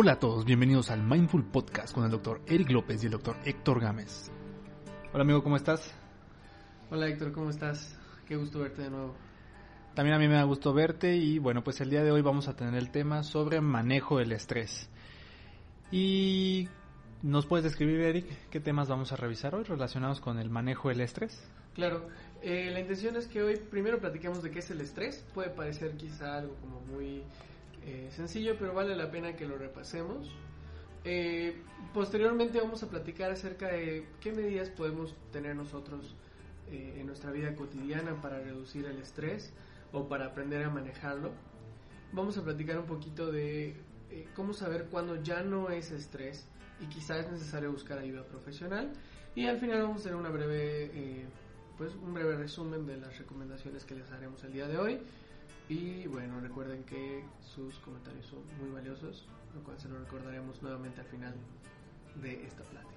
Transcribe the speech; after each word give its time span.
Hola 0.00 0.12
a 0.12 0.18
todos, 0.20 0.44
bienvenidos 0.44 0.92
al 0.92 1.02
Mindful 1.02 1.44
Podcast 1.46 1.92
con 1.92 2.04
el 2.04 2.12
doctor 2.12 2.40
Eric 2.46 2.70
López 2.70 3.02
y 3.02 3.06
el 3.06 3.10
doctor 3.10 3.34
Héctor 3.44 3.80
Gámez. 3.80 4.30
Hola 5.12 5.24
amigo, 5.24 5.42
¿cómo 5.42 5.56
estás? 5.56 5.92
Hola 6.88 7.08
Héctor, 7.08 7.32
¿cómo 7.32 7.50
estás? 7.50 7.98
Qué 8.24 8.36
gusto 8.36 8.60
verte 8.60 8.82
de 8.82 8.90
nuevo. 8.90 9.16
También 9.96 10.14
a 10.14 10.20
mí 10.20 10.28
me 10.28 10.34
da 10.34 10.44
gusto 10.44 10.72
verte 10.72 11.16
y 11.16 11.40
bueno, 11.40 11.64
pues 11.64 11.80
el 11.80 11.90
día 11.90 12.04
de 12.04 12.12
hoy 12.12 12.22
vamos 12.22 12.46
a 12.46 12.54
tener 12.54 12.76
el 12.76 12.92
tema 12.92 13.24
sobre 13.24 13.60
manejo 13.60 14.18
del 14.18 14.30
estrés. 14.30 14.88
Y 15.90 16.68
¿nos 17.22 17.46
puedes 17.46 17.64
describir, 17.64 17.98
Eric, 18.02 18.26
qué 18.50 18.60
temas 18.60 18.88
vamos 18.88 19.10
a 19.10 19.16
revisar 19.16 19.56
hoy 19.56 19.64
relacionados 19.64 20.20
con 20.20 20.38
el 20.38 20.48
manejo 20.48 20.90
del 20.90 21.00
estrés? 21.00 21.44
Claro, 21.74 22.06
eh, 22.40 22.70
la 22.70 22.78
intención 22.78 23.16
es 23.16 23.26
que 23.26 23.42
hoy 23.42 23.56
primero 23.56 23.98
platiquemos 23.98 24.44
de 24.44 24.52
qué 24.52 24.60
es 24.60 24.70
el 24.70 24.80
estrés. 24.80 25.26
Puede 25.34 25.50
parecer 25.50 25.96
quizá 25.96 26.36
algo 26.36 26.54
como 26.60 26.82
muy 26.82 27.24
eh, 27.88 28.10
sencillo, 28.10 28.56
pero 28.58 28.74
vale 28.74 28.94
la 28.94 29.10
pena 29.10 29.34
que 29.34 29.46
lo 29.46 29.56
repasemos. 29.56 30.28
Eh, 31.04 31.56
posteriormente 31.94 32.60
vamos 32.60 32.82
a 32.82 32.90
platicar 32.90 33.30
acerca 33.30 33.68
de 33.68 34.06
qué 34.20 34.30
medidas 34.30 34.68
podemos 34.68 35.14
tener 35.32 35.56
nosotros 35.56 36.14
en 36.70 37.06
nuestra 37.06 37.30
vida 37.30 37.56
cotidiana 37.56 38.20
para 38.20 38.40
reducir 38.40 38.84
el 38.84 38.98
estrés 38.98 39.54
o 39.90 40.06
para 40.06 40.26
aprender 40.26 40.62
a 40.64 40.68
manejarlo. 40.68 41.32
Vamos 42.12 42.36
a 42.36 42.44
platicar 42.44 42.78
un 42.78 42.84
poquito 42.84 43.32
de 43.32 43.74
cómo 44.36 44.52
saber 44.52 44.88
cuándo 44.90 45.22
ya 45.22 45.42
no 45.42 45.70
es 45.70 45.90
estrés 45.90 46.46
y 46.78 46.86
quizás 46.88 47.24
es 47.24 47.32
necesario 47.32 47.72
buscar 47.72 47.98
ayuda 47.98 48.22
profesional. 48.24 48.92
Y 49.34 49.46
al 49.46 49.58
final 49.60 49.80
vamos 49.80 49.96
a 49.96 50.00
hacer 50.00 50.14
una 50.14 50.28
breve, 50.28 51.24
pues 51.78 51.94
un 51.94 52.12
breve 52.12 52.36
resumen 52.36 52.84
de 52.84 52.98
las 52.98 53.16
recomendaciones 53.16 53.86
que 53.86 53.94
les 53.94 54.10
haremos 54.12 54.44
el 54.44 54.52
día 54.52 54.68
de 54.68 54.76
hoy. 54.76 55.00
Y 55.68 56.06
bueno, 56.06 56.40
recuerden 56.40 56.82
que 56.84 57.24
sus 57.40 57.78
comentarios 57.80 58.26
son 58.26 58.40
muy 58.58 58.70
valiosos, 58.70 59.28
lo 59.54 59.62
cual 59.62 59.78
se 59.78 59.88
lo 59.88 59.98
recordaremos 59.98 60.62
nuevamente 60.62 61.00
al 61.00 61.06
final 61.06 61.34
de 62.22 62.46
esta 62.46 62.62
plática. 62.62 62.88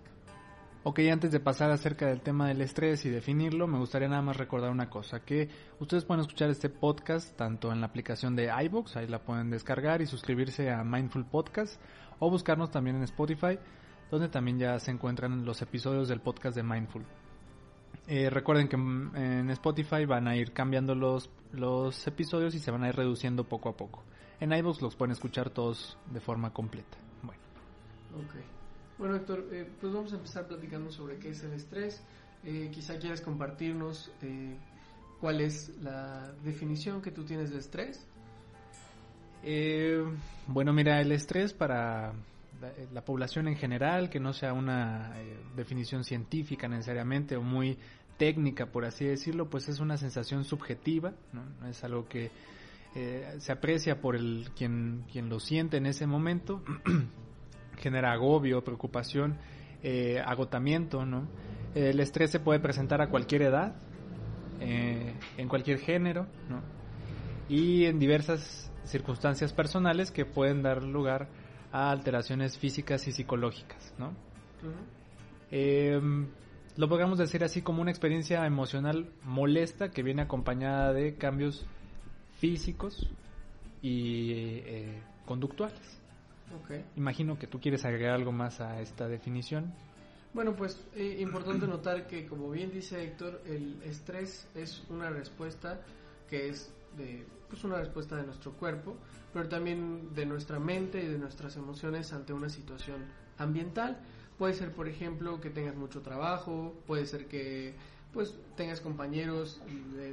Ok, 0.84 1.00
antes 1.12 1.32
de 1.32 1.40
pasar 1.40 1.70
acerca 1.70 2.08
del 2.08 2.22
tema 2.22 2.48
del 2.48 2.62
estrés 2.62 3.06
y 3.06 3.10
definirlo, 3.10 3.68
me 3.68 3.78
gustaría 3.78 4.08
nada 4.08 4.24
más 4.24 4.38
recordar 4.38 4.72
una 4.72 4.90
cosa, 4.90 5.20
que 5.20 5.48
ustedes 5.80 6.06
pueden 6.06 6.22
escuchar 6.22 6.50
este 6.50 6.70
podcast 6.70 7.38
tanto 7.38 7.72
en 7.72 7.82
la 7.82 7.88
aplicación 7.88 8.36
de 8.36 8.50
iVoox, 8.66 8.96
ahí 8.98 9.06
la 9.06 9.20
pueden 9.20 9.52
descargar 9.52 10.02
y 10.02 10.08
suscribirse 10.08 10.72
a 10.72 10.84
Mindful 10.84 11.26
Podcast, 11.26 11.80
o 12.18 12.32
buscarnos 12.32 12.72
también 12.72 12.96
en 12.96 13.04
Spotify, 13.04 13.60
donde 14.10 14.30
también 14.30 14.58
ya 14.58 14.80
se 14.80 14.90
encuentran 14.90 15.46
los 15.46 15.62
episodios 15.62 16.08
del 16.08 16.20
podcast 16.20 16.56
de 16.56 16.64
Mindful. 16.64 17.06
Eh, 18.08 18.30
recuerden 18.30 18.68
que 18.68 18.76
en 18.76 19.50
Spotify 19.52 20.06
van 20.06 20.28
a 20.28 20.36
ir 20.36 20.52
cambiando 20.52 20.96
los, 20.96 21.30
los 21.54 22.06
episodios 22.08 22.56
y 22.56 22.60
se 22.60 22.72
van 22.72 22.84
a 22.84 22.90
ir 22.90 22.96
reduciendo 22.96 23.44
poco 23.44 23.70
a 23.70 23.78
poco. 23.78 24.04
En 24.40 24.52
iVoox 24.52 24.82
los 24.82 24.96
pueden 24.96 25.12
escuchar 25.12 25.52
todos 25.52 25.98
de 26.12 26.20
forma 26.20 26.52
completa. 26.52 26.98
Bueno. 27.22 27.42
Ok. 28.16 28.36
Bueno, 28.98 29.16
Héctor, 29.16 29.48
eh, 29.52 29.70
pues 29.80 29.94
vamos 29.94 30.12
a 30.14 30.16
empezar 30.16 30.48
platicando 30.48 30.92
sobre 30.92 31.18
qué 31.18 31.30
es 31.30 31.44
el 31.44 31.54
estrés. 31.54 32.04
Eh, 32.44 32.70
quizá 32.74 32.98
quieras 32.98 33.22
compartirnos 33.22 34.12
cuál 35.20 35.42
es 35.42 35.70
la 35.82 36.32
definición 36.44 37.02
que 37.02 37.12
tú 37.12 37.24
tienes 37.24 37.52
de 37.52 37.60
estrés. 37.60 38.08
bueno, 40.48 40.74
mira, 40.74 41.00
el 41.02 41.12
estrés 41.12 41.54
para 41.54 42.14
la, 42.94 43.04
población 43.04 43.48
en 43.48 43.56
general, 43.56 44.10
que 44.10 44.20
no 44.20 44.34
sea 44.34 44.54
una 44.54 45.14
definición 45.56 46.04
científica 46.04 46.68
necesariamente 46.68 47.36
o 47.36 47.42
muy 47.42 47.78
técnica, 48.18 48.68
por 48.68 48.86
así 48.86 49.06
decirlo, 49.06 49.50
pues 49.50 49.68
es 49.68 49.80
una 49.80 49.98
sensación 49.98 50.44
subjetiva, 50.44 51.14
¿no? 51.34 51.68
es 51.68 51.84
algo 51.84 52.08
que 52.08 52.32
eh, 52.94 53.36
se 53.40 53.52
aprecia 53.52 54.02
por 54.02 54.16
el 54.16 54.50
quien, 54.56 55.06
quien 55.12 55.30
lo 55.30 55.40
siente 55.40 55.78
en 55.78 55.86
ese 55.86 56.06
momento, 56.06 56.62
genera 57.78 58.12
agobio, 58.12 58.64
preocupación, 58.64 59.38
eh, 59.82 60.22
agotamiento, 60.24 61.06
¿no? 61.06 61.28
El 61.74 62.00
estrés 62.02 62.32
se 62.32 62.40
puede 62.40 62.60
presentar 62.60 63.02
a 63.02 63.10
cualquier 63.10 63.44
edad, 63.44 63.76
eh, 64.60 65.14
en 65.38 65.48
cualquier 65.48 65.80
género, 65.80 66.28
¿no? 66.50 66.62
Y 67.48 67.86
en 67.86 67.98
diversas 67.98 68.72
circunstancias 68.84 69.54
personales 69.54 70.12
que 70.12 70.26
pueden 70.26 70.62
dar 70.62 70.84
lugar 70.84 71.30
a 71.72 71.92
alteraciones 71.92 72.58
físicas 72.58 73.08
y 73.08 73.12
psicológicas, 73.12 73.94
¿no? 73.98 74.14
lo 76.78 76.88
podríamos 76.88 77.20
decir 77.20 77.44
así 77.44 77.62
como 77.62 77.82
una 77.82 77.92
experiencia 77.92 78.46
emocional 78.46 79.12
molesta 79.24 79.92
que 79.92 80.04
viene 80.04 80.22
acompañada 80.22 80.94
de 80.94 81.16
cambios 81.16 81.66
físicos 82.40 83.08
y 83.82 84.32
eh, 84.32 85.02
conductuales. 85.26 86.02
Imagino 86.96 87.38
que 87.38 87.48
tú 87.48 87.60
quieres 87.60 87.86
agregar 87.86 88.14
algo 88.14 88.32
más 88.32 88.60
a 88.62 88.82
esta 88.82 89.08
definición. 89.08 89.74
Bueno, 90.34 90.56
pues 90.56 90.82
eh, 90.96 91.18
importante 91.20 91.68
notar 91.68 92.08
que 92.08 92.26
como 92.26 92.50
bien 92.50 92.72
dice 92.72 93.04
Héctor, 93.04 93.42
el 93.46 93.82
estrés 93.84 94.48
es 94.56 94.84
una 94.90 95.10
respuesta 95.10 95.82
que 96.30 96.50
es 96.50 96.74
de, 96.98 97.26
pues 97.50 97.64
una 97.64 97.78
respuesta 97.78 98.16
de 98.16 98.24
nuestro 98.24 98.54
cuerpo, 98.54 98.96
pero 99.34 99.48
también 99.50 100.14
de 100.14 100.26
nuestra 100.26 100.60
mente 100.60 101.04
y 101.04 101.08
de 101.08 101.18
nuestras 101.18 101.56
emociones 101.56 102.14
ante 102.14 102.34
una 102.34 102.50
situación 102.50 103.06
ambiental. 103.38 104.00
Puede 104.38 104.54
ser, 104.54 104.74
por 104.74 104.88
ejemplo, 104.88 105.40
que 105.40 105.50
tengas 105.50 105.76
mucho 105.76 106.02
trabajo, 106.02 106.74
puede 106.88 107.06
ser 107.06 107.28
que 107.28 107.76
pues 108.14 108.36
tengas 108.58 108.82
compañeros 108.82 109.62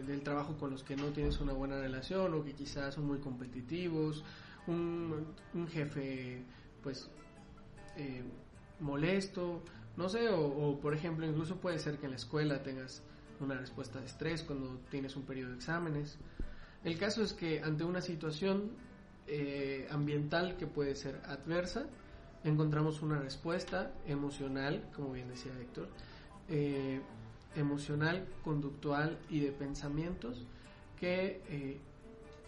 del 0.06 0.22
trabajo 0.22 0.56
con 0.56 0.70
los 0.70 0.84
que 0.84 0.96
no 0.96 1.06
tienes 1.06 1.40
una 1.40 1.52
buena 1.52 1.80
relación 1.80 2.32
o 2.34 2.44
que 2.44 2.52
quizás 2.54 2.94
son 2.94 3.06
muy 3.06 3.18
competitivos, 3.18 4.24
un, 4.68 5.34
jefe 5.68 6.42
pues 6.82 7.10
eh, 7.96 8.22
molesto, 8.80 9.62
no 9.96 10.08
sé, 10.08 10.28
o, 10.28 10.78
por 10.80 10.94
ejemplo 10.94 11.26
incluso 11.26 11.56
puede 11.56 11.78
ser 11.78 11.98
que 11.98 12.06
en 12.06 12.12
la 12.12 12.16
escuela 12.16 12.62
tengas 12.62 13.02
una 13.40 13.54
respuesta 13.56 13.98
de 14.00 14.06
estrés 14.06 14.42
cuando 14.42 14.78
tienes 14.90 15.16
un 15.16 15.22
periodo 15.22 15.50
de 15.50 15.56
exámenes. 15.56 16.18
El 16.84 16.98
caso 16.98 17.22
es 17.22 17.32
que 17.32 17.60
ante 17.62 17.84
una 17.84 18.00
situación 18.00 18.70
eh, 19.26 19.86
ambiental 19.90 20.56
que 20.56 20.66
puede 20.66 20.94
ser 20.94 21.20
adversa, 21.26 21.86
encontramos 22.44 23.02
una 23.02 23.18
respuesta 23.18 23.92
emocional, 24.06 24.88
como 24.94 25.12
bien 25.12 25.28
decía 25.28 25.52
Héctor, 25.60 25.88
eh, 26.48 27.00
emocional, 27.56 28.26
conductual 28.44 29.18
y 29.28 29.40
de 29.40 29.52
pensamientos 29.52 30.46
que 30.98 31.42
eh, 31.48 31.78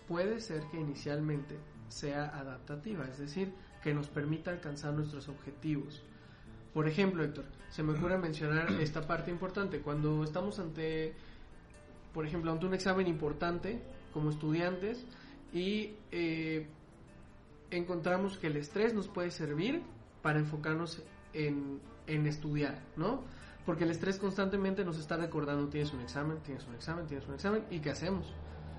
puede 0.08 0.40
ser 0.40 0.62
que 0.70 0.78
inicialmente 0.78 1.56
sea 1.88 2.26
adaptativa, 2.38 3.04
es 3.06 3.18
decir, 3.18 3.52
que 3.82 3.92
nos 3.92 4.08
permita 4.08 4.50
alcanzar 4.50 4.94
nuestros 4.94 5.28
objetivos. 5.28 6.02
Por 6.72 6.86
ejemplo, 6.86 7.24
Héctor, 7.24 7.44
se 7.70 7.82
me 7.82 7.92
ocurre 7.92 8.16
mencionar 8.16 8.70
esta 8.80 9.06
parte 9.06 9.30
importante. 9.30 9.80
Cuando 9.80 10.22
estamos 10.22 10.58
ante, 10.60 11.14
por 12.14 12.26
ejemplo, 12.26 12.52
ante 12.52 12.66
un 12.66 12.74
examen 12.74 13.08
importante 13.08 13.82
como 14.12 14.30
estudiantes 14.30 15.04
y 15.52 15.94
eh, 16.10 16.66
encontramos 17.70 18.38
que 18.38 18.48
el 18.48 18.56
estrés 18.56 18.94
nos 18.94 19.08
puede 19.08 19.30
servir 19.30 19.82
para 20.22 20.38
enfocarnos 20.38 21.02
en, 21.32 21.80
estudiar, 22.06 22.82
¿no? 22.96 23.22
Porque 23.64 23.84
el 23.84 23.90
estrés 23.90 24.18
constantemente 24.18 24.84
nos 24.84 24.98
está 24.98 25.16
recordando, 25.16 25.68
tienes 25.68 25.92
un 25.92 26.00
examen, 26.00 26.38
tienes 26.42 26.66
un 26.66 26.74
examen, 26.74 27.06
tienes 27.06 27.26
un 27.28 27.34
examen, 27.34 27.64
¿y 27.70 27.78
qué 27.78 27.90
hacemos? 27.90 28.34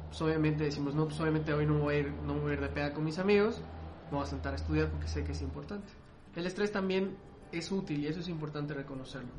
Pues 0.10 0.22
obviamente 0.22 0.66
decimos, 0.66 0.94
no, 0.96 1.06
pues 1.06 1.20
obviamente 1.22 1.54
hoy 1.54 1.66
no 1.66 1.80
voy 1.80 1.96
a 1.96 2.00
ir, 2.00 2.12
no 2.26 2.34
voy 2.34 2.52
a 2.52 2.54
ir 2.56 2.62
de 2.62 2.68
peda 2.68 2.94
con 2.94 3.06
mis 3.06 3.18
amigos, 3.18 3.62
me 4.10 4.18
voy 4.18 4.24
a 4.24 4.28
sentar 4.28 4.52
a 4.52 4.58
estudiar 4.58 4.90
porque 4.90 5.08
sé 5.08 5.24
que 5.24 5.32
es 5.32 5.42
importante. 5.42 5.94
El 6.36 6.46
estrés 6.46 6.72
también 6.74 7.16
es 7.54 7.72
útil 7.72 8.04
y 8.04 8.08
eso 8.08 8.20
es 8.20 8.28
importante 8.28 8.74
reconocerlo. 8.74 9.30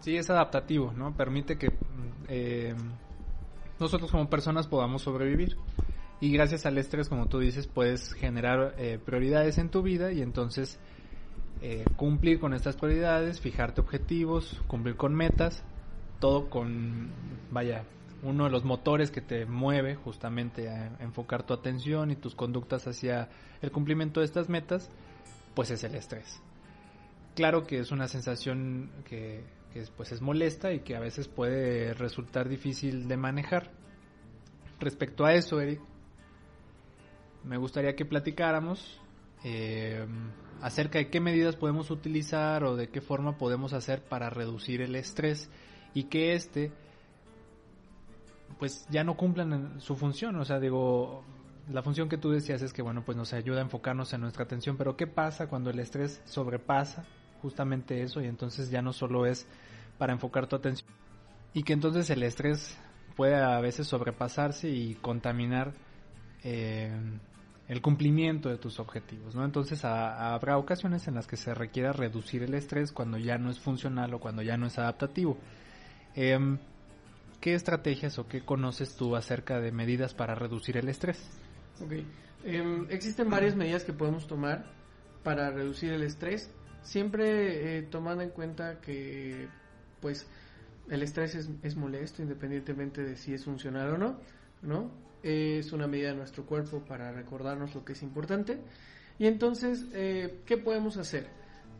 Sí, 0.00 0.16
es 0.16 0.28
adaptativo, 0.28 0.92
¿no? 0.92 1.16
Permite 1.16 1.56
que 1.56 1.68
eh, 2.28 2.74
nosotros 3.80 4.10
como 4.10 4.28
personas 4.28 4.66
podamos 4.66 5.02
sobrevivir. 5.02 5.56
Y 6.20 6.32
gracias 6.32 6.66
al 6.66 6.78
estrés, 6.78 7.08
como 7.08 7.26
tú 7.26 7.38
dices, 7.38 7.68
puedes 7.68 8.12
generar 8.12 8.74
eh, 8.78 8.98
prioridades 9.04 9.58
en 9.58 9.68
tu 9.68 9.82
vida 9.82 10.10
y 10.12 10.20
entonces 10.20 10.80
eh, 11.60 11.84
cumplir 11.96 12.40
con 12.40 12.54
estas 12.54 12.76
prioridades, 12.76 13.40
fijarte 13.40 13.80
objetivos, 13.80 14.60
cumplir 14.66 14.96
con 14.96 15.14
metas, 15.14 15.62
todo 16.18 16.50
con, 16.50 17.10
vaya, 17.50 17.84
uno 18.22 18.44
de 18.44 18.50
los 18.50 18.64
motores 18.64 19.10
que 19.10 19.20
te 19.20 19.46
mueve 19.46 19.94
justamente 19.94 20.68
a 20.68 20.96
enfocar 21.00 21.44
tu 21.44 21.54
atención 21.54 22.10
y 22.10 22.16
tus 22.16 22.34
conductas 22.34 22.86
hacia 22.86 23.28
el 23.62 23.70
cumplimiento 23.70 24.20
de 24.20 24.26
estas 24.26 24.48
metas, 24.48 24.90
pues 25.54 25.70
es 25.70 25.84
el 25.84 25.94
estrés. 25.94 26.40
Claro 27.34 27.64
que 27.66 27.78
es 27.78 27.92
una 27.92 28.08
sensación 28.08 28.90
que, 29.04 29.44
que 29.72 29.84
pues 29.96 30.12
es 30.12 30.20
molesta 30.20 30.72
y 30.72 30.80
que 30.80 30.96
a 30.96 31.00
veces 31.00 31.28
puede 31.28 31.94
resultar 31.94 32.48
difícil 32.48 33.06
de 33.06 33.16
manejar. 33.16 33.70
Respecto 34.80 35.24
a 35.24 35.34
eso, 35.34 35.60
Eric, 35.60 35.80
me 37.44 37.56
gustaría 37.56 37.96
que 37.96 38.04
platicáramos 38.04 39.00
eh, 39.44 40.06
acerca 40.60 40.98
de 40.98 41.10
qué 41.10 41.20
medidas 41.20 41.56
podemos 41.56 41.90
utilizar 41.90 42.64
o 42.64 42.76
de 42.76 42.88
qué 42.88 43.00
forma 43.00 43.38
podemos 43.38 43.72
hacer 43.72 44.02
para 44.02 44.30
reducir 44.30 44.80
el 44.80 44.94
estrés 44.94 45.50
y 45.94 46.04
que 46.04 46.34
este 46.34 46.72
pues 48.58 48.86
ya 48.90 49.04
no 49.04 49.16
cumplan 49.16 49.80
su 49.80 49.94
función, 49.96 50.34
o 50.36 50.44
sea, 50.44 50.58
digo, 50.58 51.22
la 51.70 51.82
función 51.82 52.08
que 52.08 52.18
tú 52.18 52.30
decías 52.30 52.60
es 52.62 52.72
que, 52.72 52.82
bueno, 52.82 53.04
pues 53.04 53.16
nos 53.16 53.32
ayuda 53.32 53.58
a 53.58 53.62
enfocarnos 53.62 54.12
en 54.14 54.22
nuestra 54.22 54.44
atención, 54.44 54.76
pero 54.76 54.96
¿qué 54.96 55.06
pasa 55.06 55.48
cuando 55.48 55.70
el 55.70 55.78
estrés 55.78 56.20
sobrepasa 56.24 57.04
justamente 57.40 58.02
eso 58.02 58.20
y 58.20 58.26
entonces 58.26 58.70
ya 58.70 58.82
no 58.82 58.92
solo 58.92 59.26
es 59.26 59.46
para 59.96 60.12
enfocar 60.12 60.48
tu 60.48 60.56
atención 60.56 60.88
y 61.54 61.62
que 61.62 61.72
entonces 61.72 62.10
el 62.10 62.22
estrés 62.22 62.76
puede 63.18 63.34
a 63.34 63.60
veces 63.60 63.88
sobrepasarse 63.88 64.70
y 64.70 64.94
contaminar 64.94 65.72
eh, 66.44 66.88
el 67.66 67.82
cumplimiento 67.82 68.48
de 68.48 68.58
tus 68.58 68.78
objetivos, 68.78 69.34
¿no? 69.34 69.44
Entonces 69.44 69.84
habrá 69.84 70.56
ocasiones 70.56 71.08
en 71.08 71.16
las 71.16 71.26
que 71.26 71.36
se 71.36 71.52
requiera 71.52 71.92
reducir 71.92 72.44
el 72.44 72.54
estrés 72.54 72.92
cuando 72.92 73.18
ya 73.18 73.36
no 73.36 73.50
es 73.50 73.58
funcional 73.58 74.14
o 74.14 74.20
cuando 74.20 74.42
ya 74.42 74.56
no 74.56 74.68
es 74.68 74.78
adaptativo. 74.78 75.36
Em, 76.14 76.58
¿Qué 77.40 77.54
estrategias 77.54 78.20
o 78.20 78.28
qué 78.28 78.44
conoces 78.44 78.94
tú 78.94 79.16
acerca 79.16 79.58
de 79.58 79.72
medidas 79.72 80.14
para 80.14 80.36
reducir 80.36 80.76
el 80.76 80.88
estrés? 80.88 81.28
Em, 82.44 82.86
existen 82.88 83.28
varias 83.28 83.56
medidas 83.56 83.82
que 83.82 83.92
podemos 83.92 84.28
tomar 84.28 84.64
para 85.24 85.50
reducir 85.50 85.92
el 85.92 86.04
estrés, 86.04 86.52
siempre 86.82 87.78
eh, 87.78 87.82
tomando 87.82 88.22
en 88.22 88.30
cuenta 88.30 88.80
que 88.80 89.48
pues 90.00 90.24
el 90.90 91.02
estrés 91.02 91.34
es, 91.34 91.50
es, 91.62 91.76
molesto 91.76 92.22
independientemente 92.22 93.02
de 93.02 93.16
si 93.16 93.34
es 93.34 93.44
funcional 93.44 93.90
o 93.90 93.98
no, 93.98 94.20
¿no? 94.62 94.90
Es 95.22 95.72
una 95.72 95.86
medida 95.86 96.10
de 96.10 96.16
nuestro 96.16 96.46
cuerpo 96.46 96.84
para 96.84 97.12
recordarnos 97.12 97.74
lo 97.74 97.84
que 97.84 97.92
es 97.92 98.02
importante. 98.02 98.58
Y 99.18 99.26
entonces, 99.26 99.86
eh, 99.92 100.40
¿qué 100.46 100.56
podemos 100.56 100.96
hacer? 100.96 101.26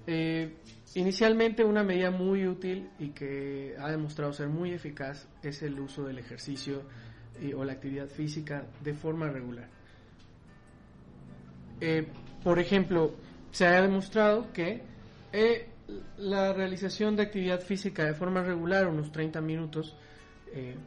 Eh, 0.07 0.57
inicialmente 0.95 1.65
una 1.65 1.85
medida 1.85 2.11
muy 2.11 2.47
útil 2.47 2.91
y 2.99 3.11
que 3.11 3.77
ha 3.79 3.91
demostrado 3.91 4.33
ser 4.33 4.49
muy 4.49 4.73
eficaz 4.73 5.29
es 5.43 5.63
el 5.63 5.79
uso 5.79 6.05
del 6.05 6.19
ejercicio 6.19 6.83
o 7.57 7.65
la 7.65 7.75
actividad 7.75 8.09
física 8.09 8.67
de 8.83 8.95
forma 8.95 9.29
regular. 9.29 9.69
Eh, 11.81 12.09
por 12.43 12.59
ejemplo, 12.59 13.15
se 13.53 13.67
ha 13.67 13.81
demostrado 13.83 14.53
que 14.53 14.83
la 16.17 16.53
realización 16.53 17.17
de 17.17 17.23
actividad 17.23 17.61
física 17.61 18.05
de 18.05 18.15
forma 18.15 18.43
regular, 18.43 18.87
unos 18.89 19.13
30 19.13 19.41
minutos, 19.41 19.97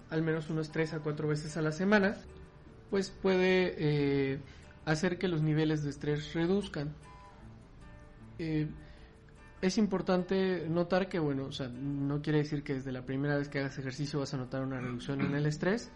al 0.09 0.21
menos 0.21 0.50
unas 0.50 0.71
3 0.71 0.94
a 0.94 1.00
4 1.00 1.27
veces 1.27 1.56
a 1.57 1.62
la 1.62 1.71
semana, 1.71 2.18
pues 2.89 3.09
puede 3.09 4.39
hacer 4.86 5.18
que 5.18 5.27
los 5.27 5.42
niveles 5.42 5.83
de 5.83 5.89
estrés 5.92 6.33
reduzcan 6.33 6.94
es 9.62 9.77
importante 9.77 10.68
notar 10.68 11.07
que, 11.07 11.19
bueno, 11.19 11.50
no 11.71 12.21
quiere 12.21 12.39
decir 12.39 12.63
que 12.63 12.74
desde 12.74 12.92
la 12.92 13.06
primera 13.06 13.38
vez 13.38 13.47
que 13.47 13.59
hagas 13.59 13.77
ejercicio 13.77 14.19
vas 14.19 14.33
a 14.33 14.38
notar 14.38 14.63
una 14.63 14.80
reducción 14.80 15.21
en 15.21 15.36
el 15.36 15.45
estrés. 15.45 15.92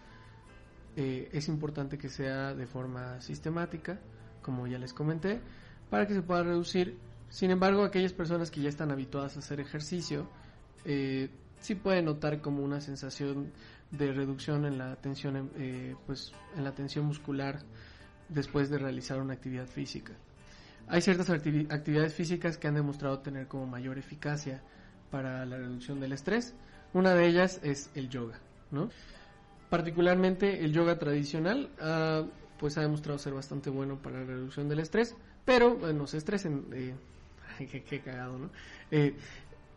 Eh, 0.94 1.28
es 1.32 1.48
importante 1.48 1.98
que 1.98 2.08
sea 2.08 2.54
de 2.54 2.66
forma 2.66 3.20
sistemática, 3.20 3.98
como 4.40 4.66
ya 4.68 4.78
les 4.78 4.92
comenté, 4.92 5.40
para 5.90 6.06
que 6.06 6.14
se 6.14 6.22
pueda 6.22 6.44
reducir. 6.44 6.96
Sin 7.28 7.50
embargo, 7.50 7.84
aquellas 7.84 8.12
personas 8.12 8.50
que 8.50 8.60
ya 8.60 8.68
están 8.68 8.90
habituadas 8.90 9.36
a 9.36 9.40
hacer 9.40 9.60
ejercicio, 9.60 10.28
eh, 10.84 11.28
sí 11.60 11.74
pueden 11.74 12.06
notar 12.06 12.40
como 12.40 12.62
una 12.62 12.80
sensación 12.80 13.52
de 13.90 14.12
reducción 14.12 14.64
en 14.64 14.78
la 14.78 14.96
tensión, 14.96 15.50
eh, 15.56 15.94
pues, 16.06 16.32
en 16.56 16.64
la 16.64 16.74
tensión 16.74 17.06
muscular 17.06 17.60
después 18.28 18.70
de 18.70 18.78
realizar 18.78 19.20
una 19.20 19.34
actividad 19.34 19.66
física. 19.66 20.12
Hay 20.88 21.00
ciertas 21.00 21.30
actividades 21.30 22.14
físicas 22.14 22.58
que 22.58 22.68
han 22.68 22.74
demostrado 22.74 23.18
tener 23.18 23.48
como 23.48 23.66
mayor 23.66 23.98
eficacia 23.98 24.62
para 25.10 25.44
la 25.44 25.56
reducción 25.56 26.00
del 26.00 26.12
estrés. 26.12 26.54
Una 26.92 27.14
de 27.14 27.26
ellas 27.26 27.60
es 27.62 27.90
el 27.94 28.08
yoga, 28.08 28.38
¿no? 28.70 28.90
Particularmente 29.68 30.64
el 30.64 30.72
yoga 30.72 30.98
tradicional, 30.98 31.70
ah, 31.80 32.24
pues 32.58 32.78
ha 32.78 32.82
demostrado 32.82 33.18
ser 33.18 33.34
bastante 33.34 33.68
bueno 33.70 34.00
para 34.00 34.20
la 34.20 34.26
reducción 34.26 34.68
del 34.68 34.78
estrés, 34.78 35.16
pero 35.44 35.76
no 35.92 36.06
se 36.06 36.18
estresen, 36.18 36.66
eh, 36.72 36.94
qué, 37.88 38.00
cagado, 38.00 38.38
¿no? 38.38 38.50
Eh, 38.90 39.14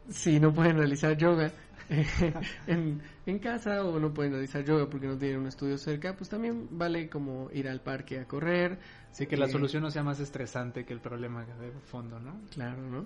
si 0.10 0.40
no 0.40 0.54
pueden 0.54 0.78
realizar 0.78 1.16
yoga 1.18 1.52
en, 2.68 3.02
en, 3.26 3.40
casa 3.40 3.84
o 3.84 4.00
no 4.00 4.14
pueden 4.14 4.34
realizar 4.34 4.64
yoga 4.64 4.90
porque 4.90 5.08
no 5.08 5.18
tienen 5.18 5.40
un 5.40 5.48
estudio 5.48 5.78
cerca, 5.78 6.16
pues 6.16 6.30
también 6.30 6.68
vale 6.72 7.10
como 7.10 7.50
ir 7.52 7.68
al 7.68 7.82
parque 7.82 8.20
a 8.20 8.26
correr, 8.26 8.80
Sí, 9.12 9.26
que 9.26 9.38
la 9.38 9.46
eh, 9.46 9.50
solución 9.50 9.84
no 9.84 9.92
sea 9.92 10.04
más 10.04 10.20
estresante 10.20 10.86
que 10.86 10.94
el 10.94 11.00
problema 11.00 11.46
de 11.46 11.72
fondo, 11.72 12.20
¿no? 12.20 12.42
Claro, 12.52 12.82
¿no? 12.82 13.06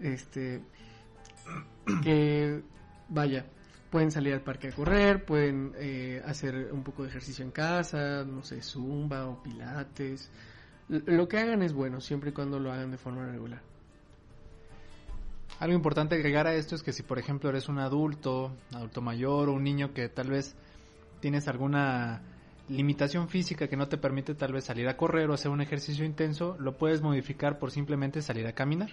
Este, 0.00 0.62
que, 2.02 2.62
vaya, 3.08 3.44
pueden 3.90 4.10
salir 4.10 4.34
al 4.34 4.40
parque 4.40 4.68
a 4.68 4.72
correr, 4.72 5.24
pueden 5.24 5.72
eh, 5.76 6.22
hacer 6.24 6.72
un 6.72 6.82
poco 6.82 7.02
de 7.02 7.10
ejercicio 7.10 7.44
en 7.44 7.50
casa, 7.50 8.24
no 8.24 8.42
sé, 8.42 8.62
zumba 8.62 9.26
o 9.26 9.42
pilates. 9.42 10.30
lo 10.88 11.28
que 11.28 11.38
hagan 11.38 11.62
es 11.62 11.72
bueno, 11.72 12.00
siempre 12.00 12.30
y 12.30 12.32
cuando 12.32 12.58
lo 12.58 12.72
hagan 12.72 12.90
de 12.90 12.98
forma 12.98 13.26
regular. 13.26 13.62
Algo 15.60 15.74
importante 15.74 16.16
agregar 16.16 16.46
a 16.46 16.54
esto 16.54 16.74
es 16.74 16.82
que 16.82 16.92
si 16.92 17.02
por 17.02 17.18
ejemplo 17.18 17.48
eres 17.48 17.68
un 17.68 17.78
adulto, 17.78 18.52
adulto 18.72 19.00
mayor 19.00 19.48
o 19.48 19.52
un 19.52 19.62
niño 19.62 19.92
que 19.94 20.08
tal 20.08 20.28
vez 20.28 20.56
tienes 21.20 21.46
alguna 21.48 22.22
limitación 22.68 23.28
física 23.28 23.68
que 23.68 23.76
no 23.76 23.88
te 23.88 23.98
permite 23.98 24.34
tal 24.34 24.52
vez 24.52 24.64
salir 24.64 24.88
a 24.88 24.96
correr 24.96 25.30
o 25.30 25.34
hacer 25.34 25.50
un 25.50 25.60
ejercicio 25.60 26.04
intenso, 26.04 26.56
lo 26.58 26.76
puedes 26.76 27.02
modificar 27.02 27.58
por 27.58 27.70
simplemente 27.70 28.22
salir 28.22 28.46
a 28.46 28.52
caminar. 28.52 28.90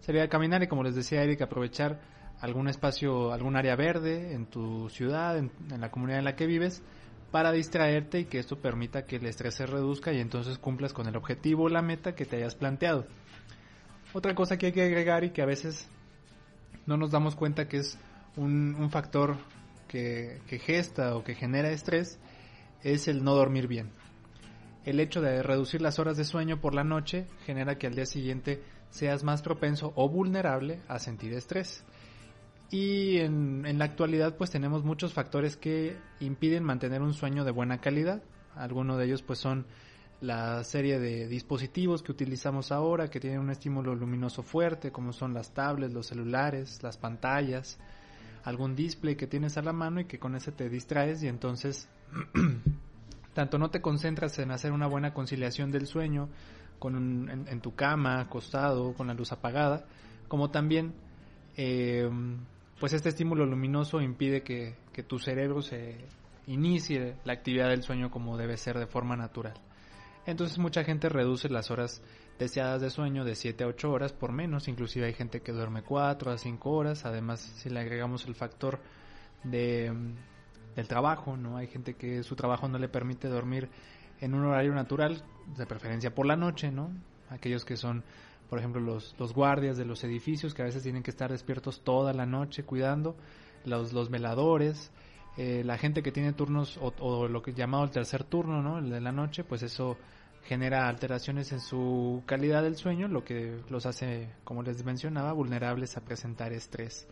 Salir 0.00 0.22
a 0.22 0.28
caminar 0.28 0.62
y 0.62 0.68
como 0.68 0.82
les 0.82 0.94
decía 0.94 1.22
Eric, 1.22 1.42
aprovechar 1.42 2.00
algún 2.40 2.68
espacio, 2.68 3.32
algún 3.32 3.56
área 3.56 3.74
verde 3.74 4.34
en 4.34 4.46
tu 4.46 4.88
ciudad, 4.90 5.36
en, 5.36 5.50
la 5.78 5.90
comunidad 5.90 6.20
en 6.20 6.24
la 6.24 6.36
que 6.36 6.46
vives, 6.46 6.82
para 7.30 7.52
distraerte 7.52 8.20
y 8.20 8.24
que 8.26 8.38
esto 8.38 8.56
permita 8.56 9.04
que 9.04 9.16
el 9.16 9.26
estrés 9.26 9.54
se 9.54 9.66
reduzca 9.66 10.12
y 10.12 10.20
entonces 10.20 10.58
cumplas 10.58 10.92
con 10.92 11.08
el 11.08 11.16
objetivo 11.16 11.64
o 11.64 11.68
la 11.68 11.82
meta 11.82 12.14
que 12.14 12.24
te 12.24 12.36
hayas 12.36 12.54
planteado. 12.54 13.06
Otra 14.14 14.34
cosa 14.34 14.56
que 14.56 14.66
hay 14.66 14.72
que 14.72 14.82
agregar 14.82 15.24
y 15.24 15.30
que 15.30 15.42
a 15.42 15.46
veces 15.46 15.86
no 16.86 16.96
nos 16.96 17.10
damos 17.10 17.36
cuenta 17.36 17.68
que 17.68 17.78
es 17.78 17.98
un, 18.36 18.88
factor 18.90 19.36
que, 19.86 20.40
gesta 20.64 21.14
o 21.16 21.24
que 21.24 21.34
genera 21.34 21.70
estrés 21.70 22.18
es 22.82 23.08
el 23.08 23.22
no 23.22 23.34
dormir 23.34 23.68
bien. 23.68 23.90
El 24.84 25.00
hecho 25.00 25.20
de 25.20 25.42
reducir 25.42 25.82
las 25.82 25.98
horas 25.98 26.16
de 26.16 26.24
sueño 26.24 26.60
por 26.60 26.74
la 26.74 26.84
noche 26.84 27.26
genera 27.44 27.76
que 27.76 27.86
al 27.86 27.94
día 27.94 28.06
siguiente 28.06 28.62
seas 28.88 29.22
más 29.24 29.42
propenso 29.42 29.92
o 29.96 30.08
vulnerable 30.08 30.80
a 30.88 30.98
sentir 30.98 31.34
estrés. 31.34 31.84
Y 32.70 33.18
en, 33.18 33.78
la 33.78 33.84
actualidad 33.84 34.36
pues 34.36 34.50
tenemos 34.50 34.84
muchos 34.84 35.12
factores 35.12 35.58
que 35.58 35.98
impiden 36.20 36.64
mantener 36.64 37.02
un 37.02 37.12
sueño 37.12 37.44
de 37.44 37.50
buena 37.50 37.82
calidad. 37.82 38.22
Algunos 38.54 38.96
de 38.96 39.04
ellos 39.04 39.22
pues 39.22 39.38
son 39.38 39.66
la 40.20 40.64
serie 40.64 40.98
de 40.98 41.28
dispositivos 41.28 42.02
que 42.02 42.10
utilizamos 42.10 42.72
ahora 42.72 43.08
que 43.08 43.20
tienen 43.20 43.38
un 43.40 43.50
estímulo 43.50 43.94
luminoso 43.94 44.42
fuerte 44.42 44.90
como 44.90 45.12
son 45.12 45.32
las 45.32 45.52
tablets, 45.52 45.94
los 45.94 46.06
celulares, 46.06 46.82
las 46.82 46.96
pantallas, 46.96 47.78
algún 48.44 48.74
display 48.74 49.14
que 49.14 49.26
tienes 49.26 49.56
a 49.58 49.62
la 49.62 49.72
mano 49.72 50.00
y 50.00 50.06
que 50.06 50.18
con 50.18 50.34
ese 50.34 50.50
te 50.50 50.68
distraes 50.68 51.22
y 51.22 51.28
entonces 51.28 51.88
tanto 53.34 53.58
no 53.58 53.70
te 53.70 53.80
concentras 53.80 54.38
en 54.40 54.50
hacer 54.50 54.72
una 54.72 54.88
buena 54.88 55.14
conciliación 55.14 55.70
del 55.70 55.86
sueño 55.86 56.28
con 56.80 57.28
en, 57.48 57.60
tu 57.60 57.74
cama, 57.74 58.20
acostado, 58.20 58.94
con 58.94 59.08
la 59.08 59.14
luz 59.14 59.32
apagada, 59.32 59.84
como 60.28 60.50
también 60.50 60.94
eh, 61.56 62.08
pues 62.78 62.92
este 62.92 63.08
estímulo 63.08 63.46
luminoso 63.46 64.00
impide 64.00 64.42
que, 64.42 64.76
que 64.92 65.02
tu 65.02 65.18
cerebro 65.18 65.60
se 65.60 65.96
inicie 66.46 67.16
la 67.24 67.32
actividad 67.32 67.68
del 67.68 67.82
sueño 67.82 68.10
como 68.10 68.36
debe 68.36 68.56
ser 68.56 68.78
de 68.78 68.86
forma 68.86 69.16
natural. 69.16 69.54
Entonces 70.28 70.58
mucha 70.58 70.84
gente 70.84 71.08
reduce 71.08 71.48
las 71.48 71.70
horas 71.70 72.02
deseadas 72.38 72.82
de 72.82 72.90
sueño 72.90 73.24
de 73.24 73.34
7 73.34 73.64
a 73.64 73.68
8 73.68 73.90
horas 73.90 74.12
por 74.12 74.30
menos, 74.30 74.68
inclusive 74.68 75.06
hay 75.06 75.14
gente 75.14 75.40
que 75.40 75.52
duerme 75.52 75.82
4 75.82 76.30
a 76.30 76.36
5 76.36 76.70
horas, 76.70 77.06
además 77.06 77.40
si 77.40 77.70
le 77.70 77.80
agregamos 77.80 78.26
el 78.26 78.34
factor 78.34 78.78
de 79.42 79.90
del 80.76 80.86
trabajo, 80.86 81.38
¿no? 81.38 81.56
Hay 81.56 81.66
gente 81.66 81.94
que 81.94 82.22
su 82.22 82.36
trabajo 82.36 82.68
no 82.68 82.78
le 82.78 82.90
permite 82.90 83.26
dormir 83.28 83.70
en 84.20 84.34
un 84.34 84.44
horario 84.44 84.74
natural, 84.74 85.24
de 85.56 85.64
preferencia 85.64 86.14
por 86.14 86.26
la 86.26 86.36
noche, 86.36 86.70
¿no? 86.70 86.92
Aquellos 87.30 87.64
que 87.64 87.78
son, 87.78 88.04
por 88.50 88.58
ejemplo, 88.58 88.82
los, 88.82 89.16
los 89.18 89.32
guardias 89.32 89.78
de 89.78 89.86
los 89.86 90.04
edificios 90.04 90.52
que 90.52 90.60
a 90.60 90.66
veces 90.66 90.82
tienen 90.82 91.02
que 91.02 91.10
estar 91.10 91.30
despiertos 91.30 91.80
toda 91.80 92.12
la 92.12 92.26
noche 92.26 92.64
cuidando, 92.64 93.16
los, 93.64 93.94
los 93.94 94.10
veladores, 94.10 94.92
eh, 95.38 95.62
la 95.64 95.78
gente 95.78 96.02
que 96.02 96.12
tiene 96.12 96.34
turnos 96.34 96.76
o, 96.76 96.92
o, 97.00 97.28
lo 97.28 97.40
que 97.40 97.54
llamado 97.54 97.84
el 97.84 97.90
tercer 97.90 98.24
turno, 98.24 98.60
¿no? 98.60 98.78
El 98.78 98.90
de 98.90 99.00
la 99.00 99.10
noche, 99.10 99.42
pues 99.42 99.62
eso 99.62 99.96
genera 100.44 100.88
alteraciones 100.88 101.52
en 101.52 101.60
su 101.60 102.22
calidad 102.26 102.62
del 102.62 102.76
sueño, 102.76 103.08
lo 103.08 103.24
que 103.24 103.60
los 103.68 103.86
hace, 103.86 104.30
como 104.44 104.62
les 104.62 104.84
mencionaba, 104.84 105.32
vulnerables 105.32 105.96
a 105.96 106.00
presentar 106.00 106.52
estrés. 106.52 107.06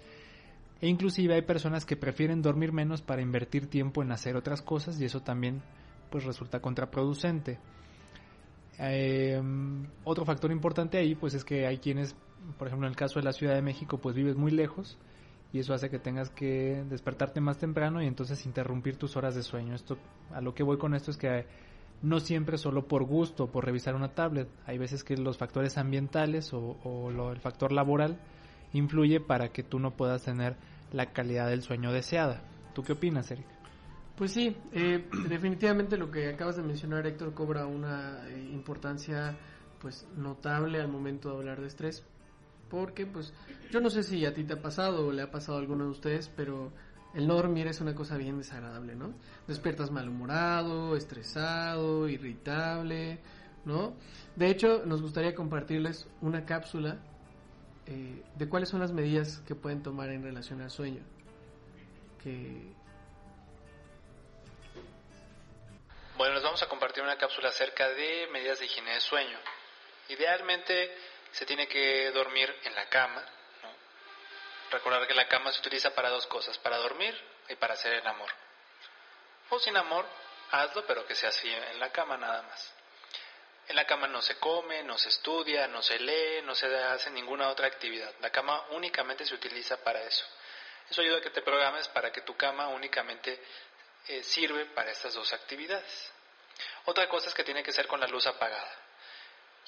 E 0.81 0.89
inclusive 0.89 1.35
hay 1.35 1.43
personas 1.43 1.87
que 1.87 1.97
prefieren 1.97 2.43
dormir 2.43 2.73
menos 2.73 3.03
para 3.03 3.23
invertir 3.23 3.69
tiempo 3.69 4.03
en 4.03 4.13
hacer 4.13 4.37
otras 4.37 4.63
cosas 4.63 5.01
y 5.01 5.05
eso 5.05 5.21
también 5.21 5.63
pues 6.11 6.25
resulta 6.25 6.61
contraproducente. 6.61 7.59
Em, 8.79 9.87
otro 10.05 10.27
factor 10.27 10.53
importante 10.53 10.99
ahí 10.99 11.15
pues 11.15 11.33
es 11.33 11.45
que 11.45 11.67
hay 11.67 11.79
quienes, 11.79 12.15
por 12.59 12.67
ejemplo 12.67 12.87
en 12.87 12.91
el 12.91 12.97
caso 12.97 13.19
de 13.19 13.25
la 13.25 13.33
Ciudad 13.33 13.55
de 13.55 13.63
México 13.63 13.99
pues 13.99 14.15
vives 14.15 14.37
muy 14.37 14.51
lejos 14.51 14.99
y 15.53 15.61
eso 15.61 15.73
hace 15.73 15.89
que 15.89 15.99
tengas 15.99 16.29
que 16.29 16.85
despertarte 16.91 17.41
más 17.41 17.57
temprano 17.57 18.03
y 18.03 18.07
entonces 18.07 18.45
interrumpir 18.45 18.99
tus 18.99 19.17
horas 19.17 19.35
de 19.35 19.43
sueño. 19.43 19.75
Esto 19.75 19.97
a 20.31 20.43
lo 20.43 20.55
que 20.55 20.63
voy 20.63 20.77
con 20.77 20.95
esto 20.95 21.11
es 21.11 21.17
que 21.17 21.47
no 22.03 22.21
siempre 22.21 22.59
solo 22.59 22.87
por 22.87 23.05
gusto, 23.05 23.49
por 23.49 23.65
revisar 23.65 23.95
una 23.95 24.15
tablet. 24.15 24.49
Hay 24.67 24.79
veces 24.79 25.05
que 25.05 25.17
los 25.17 25.39
factores 25.39 25.79
ambientales 25.79 26.53
o, 26.53 27.33
el 27.33 27.41
factor 27.41 27.73
laboral 27.73 28.19
influye 28.73 29.21
para 29.21 29.49
que 29.49 29.63
tú 29.63 29.79
no 29.79 29.97
puedas 29.97 30.23
tener 30.25 30.57
la 30.93 31.13
calidad 31.13 31.49
del 31.49 31.63
sueño 31.63 31.93
deseada. 31.93 32.43
¿Tú 32.75 32.83
qué 32.83 32.93
opinas, 32.93 33.31
Eric? 33.31 33.47
Pues 34.17 34.33
sí, 34.33 34.57
eh, 34.73 35.09
definitivamente 35.29 35.97
lo 35.97 36.11
que 36.11 36.29
acabas 36.29 36.57
de 36.57 36.63
mencionar, 36.63 37.07
Héctor, 37.07 37.35
cobra 37.35 37.67
una 37.67 38.27
eh, 38.29 38.51
importancia 38.53 39.37
pues 39.81 40.09
notable 40.17 40.81
al 40.81 40.89
momento 40.89 41.31
de 41.31 41.37
hablar 41.37 41.61
de 41.61 41.67
estrés, 41.67 42.05
porque 42.71 43.07
pues 43.07 43.33
yo 43.71 43.81
no 43.81 43.91
sé 43.91 44.03
si 44.03 44.25
a 44.25 44.33
ti 44.33 44.45
te 44.45 44.55
ha 44.55 44.63
pasado 44.63 45.07
o 45.07 45.13
le 45.13 45.23
ha 45.23 45.31
pasado 45.31 45.59
a 45.59 45.61
alguno 45.61 45.85
de 45.85 45.91
ustedes, 45.91 46.31
pero 46.35 46.73
el 47.17 47.27
no 47.27 47.35
dormir 47.35 47.67
es 47.67 47.81
una 47.81 47.95
cosa 47.95 48.19
bien 48.19 48.37
desagradable, 48.37 48.95
¿no? 48.95 49.15
Despiertas 49.47 49.91
malhumorado, 49.91 50.95
estresado, 50.97 52.11
irritable, 52.11 53.21
¿no? 53.65 53.97
De 54.37 54.51
hecho, 54.51 54.83
nos 54.85 55.01
gustaría 55.01 55.35
compartirles 55.35 56.07
una 56.21 56.45
cápsula 56.45 56.99
eh, 57.87 58.23
de 58.35 58.49
cuáles 58.51 58.69
son 58.69 58.81
las 58.81 58.93
medidas 58.93 59.43
que 59.49 59.55
pueden 59.55 59.83
tomar 59.83 60.11
en 60.11 60.23
relación 60.23 60.61
al 60.61 60.71
sueño. 60.71 61.03
Bueno, 66.19 66.35
les 66.35 66.43
vamos 66.43 66.63
a 66.63 66.69
compartir 66.69 67.03
una 67.03 67.17
cápsula 67.17 67.49
acerca 67.49 67.89
de 67.89 68.29
medidas 68.31 68.59
de 68.59 68.67
higiene 68.67 68.93
de 68.93 69.01
sueño. 69.01 69.39
Idealmente 70.11 70.95
se 71.31 71.47
tiene 71.47 71.67
que 71.67 72.11
dormir 72.11 72.53
en 72.65 72.75
la 72.75 72.89
cama, 72.91 73.25
Recordar 74.71 75.07
que 75.07 75.15
la 75.15 75.29
cama 75.29 75.53
se 75.53 75.61
utiliza 75.61 75.95
para 75.95 76.11
dos 76.11 76.27
cosas, 76.27 76.59
para 76.59 76.77
dormir 76.79 77.19
y 77.49 77.55
para 77.57 77.75
hacer 77.75 77.95
el 77.95 78.07
amor. 78.07 78.31
O 79.51 79.59
sin 79.59 79.77
amor, 79.77 80.07
hazlo, 80.51 80.85
pero 80.87 81.07
que 81.07 81.15
sea 81.15 81.29
así 81.29 81.49
en 81.49 81.79
la 81.79 81.91
cama 81.91 82.17
nada 82.17 82.43
más. 82.43 82.73
En 83.69 83.75
la 83.75 83.85
cama 83.85 84.07
no 84.07 84.23
se 84.23 84.39
come, 84.39 84.83
no 84.85 84.97
se 84.97 85.09
estudia, 85.09 85.67
no 85.67 85.83
se 85.83 85.99
lee, 85.99 86.43
no 86.43 86.55
se 86.55 86.67
hace 86.67 87.11
ninguna 87.11 87.49
otra 87.49 87.67
actividad. 87.67 88.13
La 88.21 88.31
cama 88.31 88.65
únicamente 88.71 89.25
se 89.25 89.35
utiliza 89.35 89.77
para 89.83 90.03
eso. 90.03 90.25
Eso 90.89 91.01
ayuda 91.01 91.19
a 91.19 91.21
que 91.21 91.31
te 91.31 91.43
programes 91.43 91.89
para 91.89 92.13
que 92.13 92.21
tu 92.21 92.37
cama 92.37 92.69
únicamente 92.69 93.43
eh, 94.07 94.23
sirve 94.23 94.67
para 94.67 94.93
estas 94.93 95.15
dos 95.15 95.33
actividades. 95.33 96.13
Otra 96.85 97.09
cosa 97.09 97.29
es 97.29 97.35
que 97.35 97.43
tiene 97.43 97.65
que 97.65 97.73
ser 97.73 97.89
con 97.89 97.99
la 97.99 98.07
luz 98.07 98.27
apagada. 98.29 98.73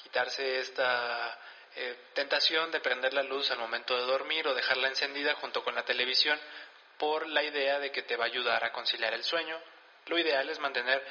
Quitarse 0.01 0.59
esta 0.59 1.37
eh, 1.75 1.97
tentación 2.13 2.71
de 2.71 2.79
prender 2.79 3.13
la 3.13 3.23
luz 3.23 3.51
al 3.51 3.59
momento 3.59 3.95
de 3.95 4.03
dormir 4.03 4.47
o 4.47 4.53
dejarla 4.53 4.87
encendida 4.87 5.35
junto 5.35 5.63
con 5.63 5.75
la 5.75 5.85
televisión 5.85 6.39
por 6.97 7.27
la 7.27 7.43
idea 7.43 7.79
de 7.79 7.91
que 7.91 8.03
te 8.03 8.17
va 8.17 8.25
a 8.25 8.27
ayudar 8.27 8.63
a 8.63 8.71
conciliar 8.71 9.13
el 9.13 9.23
sueño. 9.23 9.59
Lo 10.07 10.17
ideal 10.17 10.49
es 10.49 10.59
mantener 10.59 11.05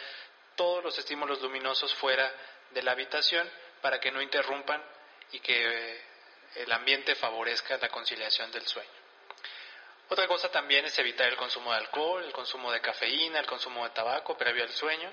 todos 0.56 0.82
los 0.82 0.98
estímulos 0.98 1.40
luminosos 1.40 1.94
fuera 1.94 2.30
de 2.70 2.82
la 2.82 2.92
habitación 2.92 3.48
para 3.80 4.00
que 4.00 4.10
no 4.10 4.20
interrumpan 4.20 4.82
y 5.32 5.40
que 5.40 5.54
eh, 5.54 6.02
el 6.56 6.72
ambiente 6.72 7.14
favorezca 7.14 7.78
la 7.78 7.88
conciliación 7.88 8.50
del 8.50 8.66
sueño. 8.66 8.90
Otra 10.10 10.26
cosa 10.26 10.50
también 10.50 10.86
es 10.86 10.98
evitar 10.98 11.28
el 11.28 11.36
consumo 11.36 11.70
de 11.70 11.78
alcohol, 11.78 12.24
el 12.24 12.32
consumo 12.32 12.72
de 12.72 12.80
cafeína, 12.80 13.40
el 13.40 13.46
consumo 13.46 13.84
de 13.84 13.90
tabaco 13.90 14.36
previo 14.36 14.64
al 14.64 14.70
sueño. 14.70 15.12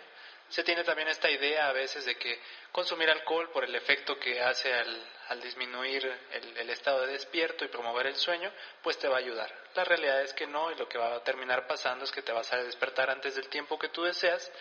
Se 0.49 0.63
tiene 0.63 0.83
también 0.83 1.07
esta 1.07 1.29
idea 1.29 1.67
a 1.67 1.73
veces 1.73 2.05
de 2.05 2.17
que 2.17 2.39
consumir 2.71 3.09
alcohol 3.09 3.49
por 3.51 3.63
el 3.63 3.75
efecto 3.75 4.19
que 4.19 4.41
hace 4.41 4.73
al, 4.73 5.41
disminuir 5.41 6.05
el, 6.31 6.69
estado 6.69 7.01
de 7.01 7.13
despierto 7.13 7.65
y 7.65 7.69
promover 7.69 8.07
el 8.07 8.15
sueño, 8.15 8.51
pues 8.83 8.97
te 8.99 9.07
va 9.07 9.15
a 9.15 9.19
ayudar. 9.19 9.51
La 9.73 9.83
realidad 9.83 10.21
es 10.21 10.33
que 10.33 10.45
no 10.45 10.71
y 10.71 10.75
lo 10.75 10.87
que 10.87 10.97
va 10.97 11.15
a 11.15 11.23
terminar 11.23 11.67
pasando 11.67 12.05
es 12.05 12.11
que 12.11 12.21
te 12.21 12.31
vas 12.31 12.51
a 12.53 12.57
despertar 12.57 13.09
antes 13.09 13.35
del 13.35 13.49
tiempo 13.49 13.79
que 13.79 13.89
tú 13.89 14.03
deseas 14.03 14.51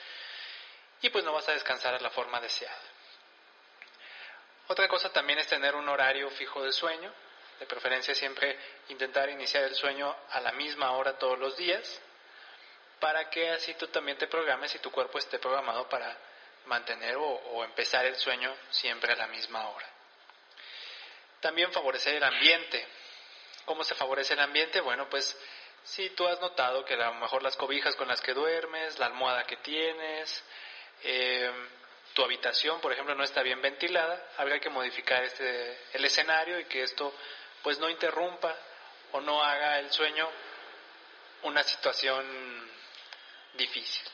y 1.03 1.11
pues 1.11 1.25
no 1.25 1.33
vas 1.33 1.49
a 1.49 1.53
descansar 1.53 1.95
a 1.95 2.01
la 2.01 2.11
forma 2.11 2.41
deseada. 2.41 2.81
Otra 4.69 4.89
cosa 4.89 5.13
también 5.13 5.39
es 5.39 5.47
tener 5.47 5.75
un 5.75 5.89
horario 5.89 6.31
fijo 6.31 6.63
de 6.63 6.73
sueño, 6.73 7.13
de 7.61 7.67
preferencia 7.67 8.15
siempre 8.15 8.59
intentar 8.89 9.29
iniciar 9.29 9.65
el 9.65 9.75
sueño 9.75 10.17
a 10.31 10.41
la 10.41 10.53
misma 10.53 10.93
hora 10.93 11.19
todos 11.19 11.39
los 11.39 11.57
días, 11.57 12.01
para 13.05 13.29
que 13.29 13.51
así 13.51 13.75
tú 13.75 13.89
también 13.89 14.17
te 14.17 14.27
programes 14.29 14.75
y 14.75 14.79
tu 14.79 14.91
cuerpo 14.91 15.19
esté 15.19 15.39
programado 15.39 15.87
para 15.91 16.17
mantener 16.65 17.17
o, 17.19 17.63
empezar 17.63 18.07
el 18.07 18.17
sueño 18.17 18.51
siempre 18.71 19.13
a 19.13 19.17
la 19.17 19.27
misma 19.27 19.69
hora. 19.69 19.87
También 21.39 21.71
favorecer 21.71 22.15
el 22.15 22.25
ambiente. 22.25 22.83
¿Cómo 23.67 23.85
se 23.85 23.95
favorece 23.95 24.33
el 24.33 24.41
ambiente? 24.41 24.81
Bueno, 24.81 25.07
pues 25.11 25.39
si 25.83 26.09
tú 26.17 26.27
has 26.27 26.41
notado 26.41 26.83
que 26.87 26.95
a 26.95 27.09
lo 27.09 27.15
mejor 27.17 27.43
las 27.43 27.59
cobijas 27.59 27.95
con 27.95 28.09
las 28.09 28.23
que 28.23 28.33
duermes, 28.33 28.99
la 28.99 29.05
almohada 29.05 29.45
que 29.45 29.59
tienes, 29.59 30.43
eh, 31.03 31.53
tu 32.15 32.25
habitación, 32.25 32.81
por 32.81 32.91
ejemplo, 32.91 33.15
no 33.15 33.25
está 33.25 33.43
bien 33.43 33.61
ventilada, 33.61 34.31
habría 34.39 34.61
que 34.61 34.71
modificar 34.71 35.23
este, 35.25 35.79
el 35.93 36.07
escenario 36.07 36.59
y 36.59 36.65
que 36.65 36.83
esto 36.83 37.13
pues 37.63 37.79
no 37.79 37.91
interrumpa 37.91 38.57
o 39.13 39.21
no 39.21 39.45
haga 39.45 39.79
el 39.79 39.91
sueño 39.91 40.27
una 41.43 41.63
situación 41.65 42.73
difícil. 43.57 44.05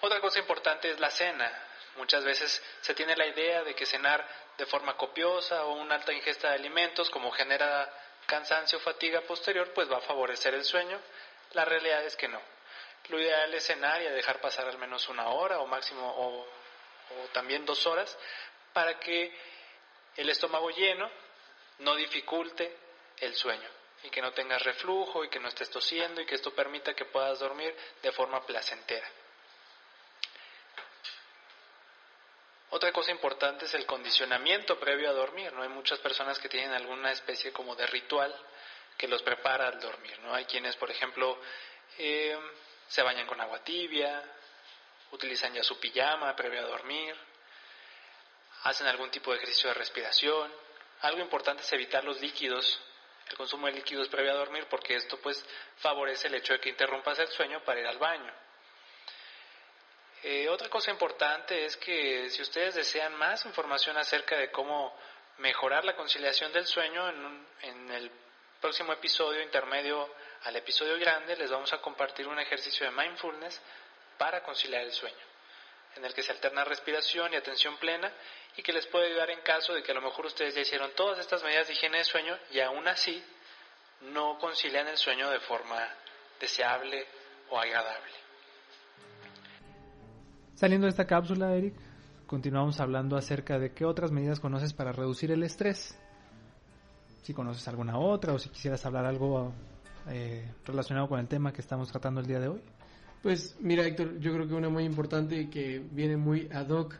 Otra 0.00 0.20
cosa 0.20 0.38
importante 0.38 0.90
es 0.90 0.98
la 1.00 1.10
cena. 1.10 1.50
Muchas 1.96 2.24
veces 2.24 2.62
se 2.80 2.94
tiene 2.94 3.16
la 3.16 3.26
idea 3.26 3.62
de 3.62 3.74
que 3.74 3.86
cenar 3.86 4.26
de 4.58 4.66
forma 4.66 4.96
copiosa 4.96 5.64
o 5.66 5.74
una 5.74 5.96
alta 5.96 6.12
ingesta 6.12 6.48
de 6.48 6.54
alimentos, 6.54 7.10
como 7.10 7.30
genera 7.30 7.92
cansancio 8.26 8.78
o 8.78 8.80
fatiga 8.80 9.20
posterior, 9.22 9.72
pues 9.74 9.90
va 9.90 9.98
a 9.98 10.00
favorecer 10.00 10.54
el 10.54 10.64
sueño. 10.64 11.00
La 11.52 11.64
realidad 11.64 12.04
es 12.04 12.16
que 12.16 12.28
no. 12.28 12.40
Lo 13.08 13.20
ideal 13.20 13.52
es 13.54 13.66
cenar 13.66 14.00
y 14.00 14.06
dejar 14.06 14.40
pasar 14.40 14.66
al 14.68 14.78
menos 14.78 15.08
una 15.08 15.28
hora 15.28 15.58
o 15.60 15.66
máximo 15.66 16.08
o, 16.08 16.40
o 16.40 17.28
también 17.32 17.66
dos 17.66 17.86
horas 17.86 18.16
para 18.72 18.98
que 18.98 19.36
el 20.16 20.28
estómago 20.30 20.70
lleno 20.70 21.10
no 21.78 21.94
dificulte 21.96 22.76
el 23.18 23.34
sueño 23.34 23.81
y 24.04 24.10
que 24.10 24.22
no 24.22 24.32
tengas 24.32 24.62
reflujo 24.62 25.24
y 25.24 25.28
que 25.28 25.38
no 25.38 25.48
estés 25.48 25.70
tosiendo 25.70 26.20
y 26.20 26.26
que 26.26 26.34
esto 26.34 26.52
permita 26.54 26.94
que 26.94 27.04
puedas 27.04 27.38
dormir 27.38 27.74
de 28.02 28.12
forma 28.12 28.44
placentera. 28.44 29.08
Otra 32.70 32.90
cosa 32.90 33.10
importante 33.10 33.66
es 33.66 33.74
el 33.74 33.84
condicionamiento 33.84 34.80
previo 34.80 35.10
a 35.10 35.12
dormir. 35.12 35.52
No 35.52 35.62
hay 35.62 35.68
muchas 35.68 35.98
personas 35.98 36.38
que 36.38 36.48
tienen 36.48 36.72
alguna 36.72 37.12
especie 37.12 37.52
como 37.52 37.76
de 37.76 37.86
ritual 37.86 38.34
que 38.96 39.06
los 39.06 39.22
prepara 39.22 39.68
al 39.68 39.78
dormir. 39.78 40.18
No 40.20 40.34
hay 40.34 40.46
quienes, 40.46 40.74
por 40.76 40.90
ejemplo, 40.90 41.38
eh, 41.98 42.38
se 42.88 43.02
bañan 43.02 43.26
con 43.26 43.38
agua 43.40 43.62
tibia, 43.62 44.22
utilizan 45.10 45.52
ya 45.52 45.62
su 45.62 45.78
pijama 45.78 46.34
previo 46.34 46.60
a 46.60 46.66
dormir, 46.66 47.14
hacen 48.62 48.86
algún 48.86 49.10
tipo 49.10 49.30
de 49.30 49.36
ejercicio 49.36 49.68
de 49.68 49.74
respiración. 49.74 50.50
Algo 51.02 51.20
importante 51.20 51.62
es 51.62 51.72
evitar 51.74 52.02
los 52.04 52.20
líquidos 52.20 52.80
consumo 53.36 53.66
de 53.66 53.72
líquidos 53.72 54.08
previo 54.08 54.32
a 54.32 54.36
dormir 54.36 54.66
porque 54.68 54.94
esto 54.96 55.18
pues 55.18 55.44
favorece 55.76 56.28
el 56.28 56.34
hecho 56.34 56.52
de 56.52 56.60
que 56.60 56.70
interrumpas 56.70 57.18
el 57.18 57.28
sueño 57.28 57.62
para 57.64 57.80
ir 57.80 57.86
al 57.86 57.98
baño. 57.98 58.32
Eh, 60.22 60.48
otra 60.48 60.68
cosa 60.68 60.90
importante 60.90 61.64
es 61.64 61.76
que 61.76 62.30
si 62.30 62.42
ustedes 62.42 62.74
desean 62.74 63.14
más 63.16 63.44
información 63.44 63.96
acerca 63.96 64.36
de 64.36 64.50
cómo 64.50 64.96
mejorar 65.38 65.84
la 65.84 65.96
conciliación 65.96 66.52
del 66.52 66.66
sueño, 66.66 67.08
en, 67.08 67.46
en 67.62 67.90
el 67.90 68.10
próximo 68.60 68.92
episodio 68.92 69.42
intermedio 69.42 70.08
al 70.44 70.54
episodio 70.56 70.96
grande 70.98 71.36
les 71.36 71.50
vamos 71.50 71.72
a 71.72 71.80
compartir 71.80 72.28
un 72.28 72.38
ejercicio 72.38 72.86
de 72.86 72.92
mindfulness 72.92 73.60
para 74.16 74.42
conciliar 74.44 74.82
el 74.82 74.92
sueño, 74.92 75.24
en 75.96 76.04
el 76.04 76.14
que 76.14 76.22
se 76.22 76.32
alterna 76.32 76.64
respiración 76.64 77.32
y 77.32 77.36
atención 77.36 77.76
plena 77.78 78.10
y 78.56 78.62
que 78.62 78.72
les 78.72 78.86
puede 78.86 79.08
ayudar 79.08 79.30
en 79.30 79.40
caso 79.40 79.72
de 79.74 79.82
que 79.82 79.92
a 79.92 79.94
lo 79.94 80.02
mejor 80.02 80.26
ustedes 80.26 80.54
ya 80.54 80.60
hicieron 80.60 80.90
todas 80.96 81.18
estas 81.18 81.42
medidas 81.42 81.66
de 81.66 81.74
higiene 81.74 81.98
de 81.98 82.04
sueño 82.04 82.36
y 82.50 82.60
aún 82.60 82.86
así 82.88 83.22
no 84.12 84.38
concilian 84.38 84.88
el 84.88 84.96
sueño 84.96 85.30
de 85.30 85.40
forma 85.40 85.78
deseable 86.40 87.06
o 87.50 87.58
agradable. 87.58 88.12
Saliendo 90.54 90.86
de 90.86 90.90
esta 90.90 91.06
cápsula, 91.06 91.54
Eric, 91.54 91.74
continuamos 92.26 92.80
hablando 92.80 93.16
acerca 93.16 93.58
de 93.58 93.72
qué 93.72 93.84
otras 93.84 94.10
medidas 94.10 94.40
conoces 94.40 94.72
para 94.72 94.92
reducir 94.92 95.30
el 95.30 95.42
estrés. 95.42 95.98
Si 97.22 97.32
conoces 97.32 97.66
alguna 97.68 97.98
otra 97.98 98.32
o 98.32 98.38
si 98.38 98.48
quisieras 98.48 98.84
hablar 98.84 99.04
algo 99.04 99.52
eh, 100.08 100.52
relacionado 100.64 101.08
con 101.08 101.20
el 101.20 101.28
tema 101.28 101.52
que 101.52 101.60
estamos 101.60 101.90
tratando 101.90 102.20
el 102.20 102.26
día 102.26 102.40
de 102.40 102.48
hoy. 102.48 102.62
Pues 103.22 103.56
mira, 103.60 103.86
Héctor, 103.86 104.18
yo 104.18 104.32
creo 104.32 104.48
que 104.48 104.54
una 104.54 104.68
muy 104.68 104.84
importante 104.84 105.48
que 105.48 105.80
viene 105.92 106.16
muy 106.16 106.48
ad 106.52 106.68
hoc 106.70 106.94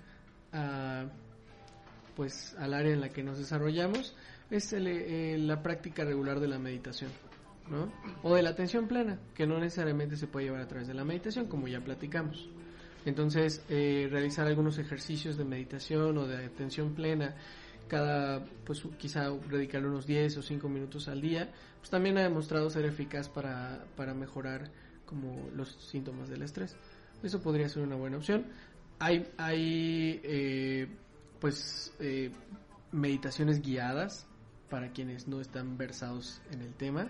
a 0.53 1.07
pues 2.17 2.55
al 2.59 2.75
área 2.75 2.93
en 2.93 3.01
la 3.01 3.09
que 3.09 3.23
nos 3.23 3.39
desarrollamos 3.39 4.15
es 4.51 4.73
eh, 4.73 5.37
la 5.39 5.63
práctica 5.63 6.05
regular 6.05 6.41
de 6.41 6.49
la 6.49 6.59
meditación, 6.59 7.11
¿no? 7.71 7.91
O 8.23 8.35
de 8.35 8.43
la 8.43 8.51
atención 8.51 8.87
plena, 8.87 9.19
que 9.35 9.47
no 9.47 9.59
necesariamente 9.59 10.17
se 10.17 10.27
puede 10.27 10.47
llevar 10.47 10.61
a 10.61 10.69
través 10.69 10.87
de 10.89 10.95
la 10.95 11.05
meditación, 11.05 11.47
como 11.47 11.69
ya 11.69 11.81
platicamos. 11.81 12.49
Entonces, 13.07 13.65
eh, 13.69 14.09
realizar 14.11 14.47
algunos 14.47 14.79
ejercicios 14.79 15.37
de 15.37 15.45
meditación 15.45 16.19
o 16.19 16.27
de 16.27 16.45
atención 16.45 16.95
plena, 16.95 17.35
cada, 17.89 18.45
pues 18.65 18.83
quizá 18.99 19.31
dedicarle 19.31 19.89
unos 19.89 20.07
10 20.07 20.37
o 20.37 20.43
5 20.43 20.69
minutos 20.69 21.09
al 21.09 21.21
día, 21.21 21.51
pues 21.79 21.91
también 21.91 22.19
ha 22.19 22.23
demostrado 22.23 22.71
ser 22.71 22.85
eficaz 22.85 23.29
para, 23.29 23.85
para 23.97 24.15
mejorar 24.15 24.71
como 25.13 25.51
los 25.55 25.73
síntomas 25.91 26.31
del 26.31 26.43
estrés. 26.43 26.75
Eso 27.23 27.41
podría 27.43 27.69
ser 27.69 27.83
una 27.83 27.97
buena 27.97 28.17
opción. 28.17 28.47
hay, 28.99 29.29
hay 29.37 30.21
eh, 30.25 30.89
pues 31.39 31.93
eh, 32.01 32.31
meditaciones 32.93 33.61
guiadas 33.61 34.27
para 34.71 34.91
quienes 34.93 35.29
no 35.29 35.41
están 35.41 35.77
versados 35.77 36.41
en 36.51 36.63
el 36.63 36.73
tema 36.75 37.09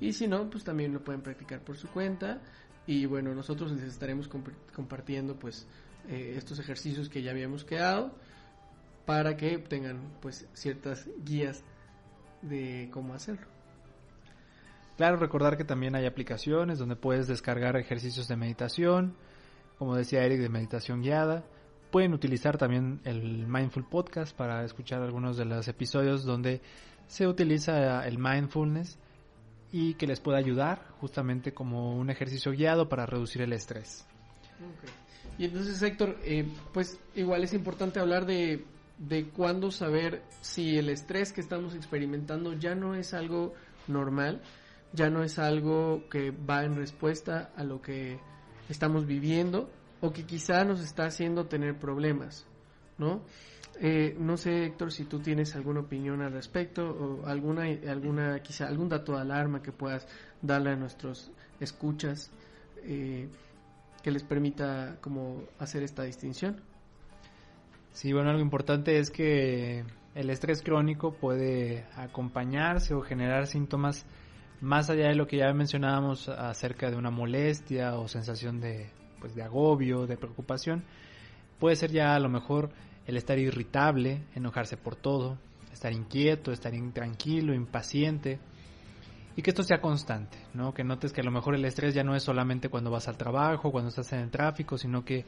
y 0.00 0.14
si 0.14 0.28
no 0.28 0.48
pues 0.48 0.64
también 0.64 0.94
lo 0.94 1.04
pueden 1.04 1.20
practicar 1.20 1.60
por 1.60 1.76
su 1.76 1.88
cuenta 1.88 2.40
y 2.86 3.04
bueno 3.04 3.34
nosotros 3.34 3.72
les 3.72 3.84
estaremos 3.84 4.28
compartiendo 4.72 5.38
pues 5.38 5.66
eh, 6.08 6.34
estos 6.36 6.58
ejercicios 6.58 7.08
que 7.08 7.22
ya 7.22 7.32
habíamos 7.32 7.64
quedado 7.64 8.14
para 9.04 9.36
que 9.36 9.58
tengan 9.58 9.98
pues 10.22 10.46
ciertas 10.54 11.06
guías 11.24 11.62
de 12.40 12.88
cómo 12.92 13.14
hacerlo. 13.14 13.51
Claro, 15.02 15.16
recordar 15.16 15.56
que 15.56 15.64
también 15.64 15.96
hay 15.96 16.06
aplicaciones 16.06 16.78
donde 16.78 16.94
puedes 16.94 17.26
descargar 17.26 17.76
ejercicios 17.76 18.28
de 18.28 18.36
meditación, 18.36 19.16
como 19.76 19.96
decía 19.96 20.22
Eric, 20.22 20.40
de 20.40 20.48
meditación 20.48 21.02
guiada. 21.02 21.42
Pueden 21.90 22.14
utilizar 22.14 22.56
también 22.56 23.00
el 23.02 23.48
Mindful 23.48 23.84
Podcast 23.84 24.32
para 24.32 24.64
escuchar 24.64 25.02
algunos 25.02 25.36
de 25.36 25.44
los 25.44 25.66
episodios 25.66 26.24
donde 26.24 26.60
se 27.08 27.26
utiliza 27.26 28.06
el 28.06 28.16
mindfulness 28.16 28.96
y 29.72 29.94
que 29.94 30.06
les 30.06 30.20
pueda 30.20 30.38
ayudar 30.38 30.86
justamente 31.00 31.52
como 31.52 31.96
un 31.96 32.08
ejercicio 32.08 32.52
guiado 32.52 32.88
para 32.88 33.04
reducir 33.04 33.42
el 33.42 33.52
estrés. 33.54 34.06
Y 35.36 35.46
entonces, 35.46 35.82
Héctor, 35.82 36.16
eh, 36.22 36.46
pues 36.72 37.00
igual 37.16 37.42
es 37.42 37.54
importante 37.54 37.98
hablar 37.98 38.24
de, 38.24 38.64
de 38.98 39.24
cuándo 39.30 39.72
saber 39.72 40.22
si 40.42 40.78
el 40.78 40.88
estrés 40.90 41.32
que 41.32 41.40
estamos 41.40 41.74
experimentando 41.74 42.52
ya 42.52 42.76
no 42.76 42.94
es 42.94 43.14
algo 43.14 43.52
normal, 43.88 44.40
ya 44.92 45.10
no 45.10 45.22
es 45.22 45.38
algo 45.38 46.08
que 46.10 46.30
va 46.30 46.64
en 46.64 46.76
respuesta 46.76 47.52
a 47.56 47.64
lo 47.64 47.80
que 47.80 48.18
estamos 48.68 49.06
viviendo 49.06 49.70
o 50.00 50.12
que 50.12 50.24
quizá 50.24 50.64
nos 50.64 50.80
está 50.80 51.04
haciendo 51.04 51.46
tener 51.46 51.78
problemas, 51.78 52.46
¿no? 52.98 53.22
Eh, 53.80 54.14
no 54.18 54.36
sé, 54.36 54.66
Héctor, 54.66 54.92
si 54.92 55.04
tú 55.04 55.20
tienes 55.20 55.56
alguna 55.56 55.80
opinión 55.80 56.20
al 56.20 56.32
respecto 56.32 56.84
o 56.84 57.26
alguna, 57.26 57.64
alguna, 57.88 58.40
quizá 58.40 58.68
algún 58.68 58.88
dato 58.88 59.12
de 59.12 59.20
alarma 59.20 59.62
que 59.62 59.72
puedas 59.72 60.06
darle 60.42 60.70
a 60.70 60.76
nuestros 60.76 61.30
escuchas 61.58 62.30
eh, 62.84 63.28
que 64.02 64.10
les 64.10 64.24
permita 64.24 64.98
como 65.00 65.44
hacer 65.58 65.82
esta 65.82 66.02
distinción. 66.02 66.60
Sí, 67.92 68.12
bueno, 68.12 68.30
algo 68.30 68.42
importante 68.42 68.98
es 68.98 69.10
que 69.10 69.84
el 70.14 70.30
estrés 70.30 70.62
crónico 70.62 71.14
puede 71.14 71.84
acompañarse 71.96 72.94
o 72.94 73.00
generar 73.00 73.46
síntomas 73.46 74.04
más 74.62 74.88
allá 74.90 75.08
de 75.08 75.16
lo 75.16 75.26
que 75.26 75.38
ya 75.38 75.52
mencionábamos 75.52 76.28
acerca 76.28 76.88
de 76.88 76.96
una 76.96 77.10
molestia 77.10 77.96
o 77.98 78.06
sensación 78.06 78.60
de, 78.60 78.90
pues, 79.18 79.34
de 79.34 79.42
agobio, 79.42 80.06
de 80.06 80.16
preocupación, 80.16 80.84
puede 81.58 81.74
ser 81.74 81.90
ya 81.90 82.14
a 82.14 82.20
lo 82.20 82.28
mejor 82.28 82.70
el 83.06 83.16
estar 83.16 83.38
irritable, 83.38 84.22
enojarse 84.36 84.76
por 84.76 84.94
todo, 84.94 85.36
estar 85.72 85.92
inquieto, 85.92 86.52
estar 86.52 86.72
intranquilo, 86.74 87.54
impaciente, 87.54 88.38
y 89.34 89.42
que 89.42 89.50
esto 89.50 89.64
sea 89.64 89.80
constante, 89.80 90.38
¿no? 90.54 90.72
Que 90.72 90.84
notes 90.84 91.12
que 91.12 91.22
a 91.22 91.24
lo 91.24 91.30
mejor 91.32 91.56
el 91.56 91.64
estrés 91.64 91.94
ya 91.94 92.04
no 92.04 92.14
es 92.14 92.22
solamente 92.22 92.68
cuando 92.68 92.90
vas 92.90 93.08
al 93.08 93.16
trabajo, 93.16 93.72
cuando 93.72 93.88
estás 93.88 94.12
en 94.12 94.20
el 94.20 94.30
tráfico, 94.30 94.78
sino 94.78 95.04
que 95.04 95.24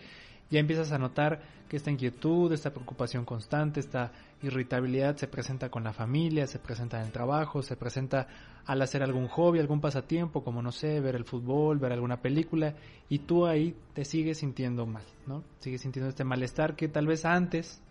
ya 0.51 0.61
empiezas 0.61 0.93
a 0.93 0.99
notar 0.99 1.43
que 1.69 1.77
esta 1.77 1.91
inquietud, 1.91 2.53
esta 2.53 2.73
preocupación 2.73 3.25
constante, 3.25 3.81
esta 3.81 4.13
irritabilidad 4.43 5.17
se 5.17 5.27
presenta 5.27 5.71
con 5.71 5.85
la 5.85 5.93
familia, 5.93 6.47
se 6.47 6.59
presenta 6.59 7.01
en 7.01 7.07
el 7.07 7.13
trabajo, 7.13 7.63
se 7.63 7.77
presenta 7.77 8.29
al 8.67 8.83
hacer 8.83 9.03
algún 9.03 9.29
hobby, 9.29 9.59
algún 9.59 9.81
pasatiempo, 9.81 10.45
como 10.45 10.63
no 10.63 10.73
sé, 10.73 11.01
ver 11.01 11.17
el 11.17 11.25
fútbol, 11.25 11.79
ver 11.79 11.93
alguna 11.93 12.21
película, 12.21 12.75
y 13.09 13.21
tú 13.21 13.47
ahí 13.47 13.75
te 13.95 14.05
sigues 14.05 14.39
sintiendo 14.39 14.87
mal, 14.87 15.05
¿no? 15.27 15.43
Sigues 15.59 15.81
sintiendo 15.81 16.09
este 16.09 16.25
malestar 16.25 16.77
que 16.77 16.89
tal 16.89 17.07
vez 17.07 17.25
antes 17.25 17.83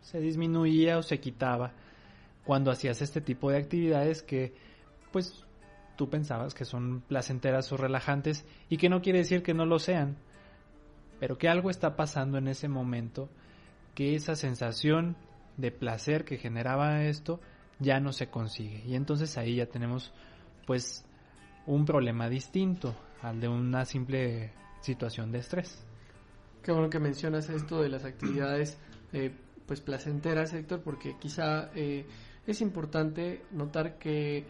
se 0.00 0.20
disminuía 0.20 0.98
o 0.98 1.02
se 1.02 1.18
quitaba 1.20 1.72
cuando 2.44 2.70
hacías 2.70 3.02
este 3.02 3.20
tipo 3.20 3.50
de 3.50 3.58
actividades 3.58 4.22
que 4.22 4.54
pues 5.10 5.44
tú 5.96 6.08
pensabas 6.08 6.54
que 6.54 6.64
son 6.64 7.00
placenteras 7.00 7.72
o 7.72 7.76
relajantes 7.76 8.44
y 8.68 8.76
que 8.76 8.88
no 8.88 9.02
quiere 9.02 9.20
decir 9.20 9.42
que 9.42 9.54
no 9.54 9.66
lo 9.66 9.78
sean, 9.78 10.16
pero 11.18 11.38
que 11.38 11.48
algo 11.48 11.70
está 11.70 11.96
pasando 11.96 12.38
en 12.38 12.48
ese 12.48 12.68
momento, 12.68 13.28
que 13.94 14.14
esa 14.14 14.36
sensación 14.36 15.16
de 15.56 15.70
placer 15.70 16.24
que 16.24 16.36
generaba 16.36 17.04
esto 17.04 17.40
ya 17.78 18.00
no 18.00 18.12
se 18.12 18.28
consigue. 18.28 18.82
Y 18.86 18.94
entonces 18.94 19.36
ahí 19.38 19.56
ya 19.56 19.66
tenemos 19.66 20.12
pues 20.66 21.04
un 21.66 21.84
problema 21.84 22.28
distinto 22.28 22.94
al 23.22 23.40
de 23.40 23.48
una 23.48 23.84
simple 23.84 24.52
situación 24.80 25.32
de 25.32 25.38
estrés. 25.38 25.84
Qué 26.62 26.72
bueno 26.72 26.90
que 26.90 26.98
mencionas 26.98 27.48
esto 27.48 27.80
de 27.80 27.88
las 27.88 28.04
actividades 28.04 28.78
eh, 29.12 29.32
pues 29.66 29.80
placenteras, 29.80 30.52
Héctor, 30.52 30.82
porque 30.82 31.16
quizá 31.18 31.70
eh, 31.74 32.06
es 32.46 32.60
importante 32.60 33.42
notar 33.52 33.98
que 33.98 34.44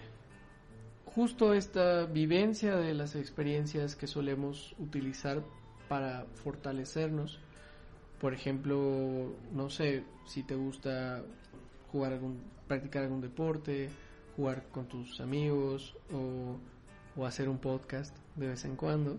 justo 1.05 1.55
esta 1.55 2.05
vivencia 2.05 2.76
de 2.76 2.94
las 2.94 3.16
experiencias 3.16 3.96
que 3.96 4.07
solemos 4.07 4.74
utilizar 4.79 5.42
para 5.88 6.27
fortalecernos. 6.42 7.38
Por 8.20 8.33
ejemplo, 8.33 9.35
no 9.53 9.70
sé 9.70 10.05
si 10.27 10.42
te 10.42 10.55
gusta 10.55 11.22
jugar 11.92 12.14
algún, 12.14 12.42
practicar 12.66 13.05
algún 13.05 13.20
deporte, 13.20 13.90
jugar 14.37 14.64
con 14.70 14.87
tus 14.87 15.20
amigos 15.20 15.96
o, 16.12 16.59
hacer 17.25 17.49
un 17.49 17.59
podcast 17.59 18.14
de 18.35 18.49
vez 18.49 18.64
en 18.64 18.77
cuando. 18.77 19.18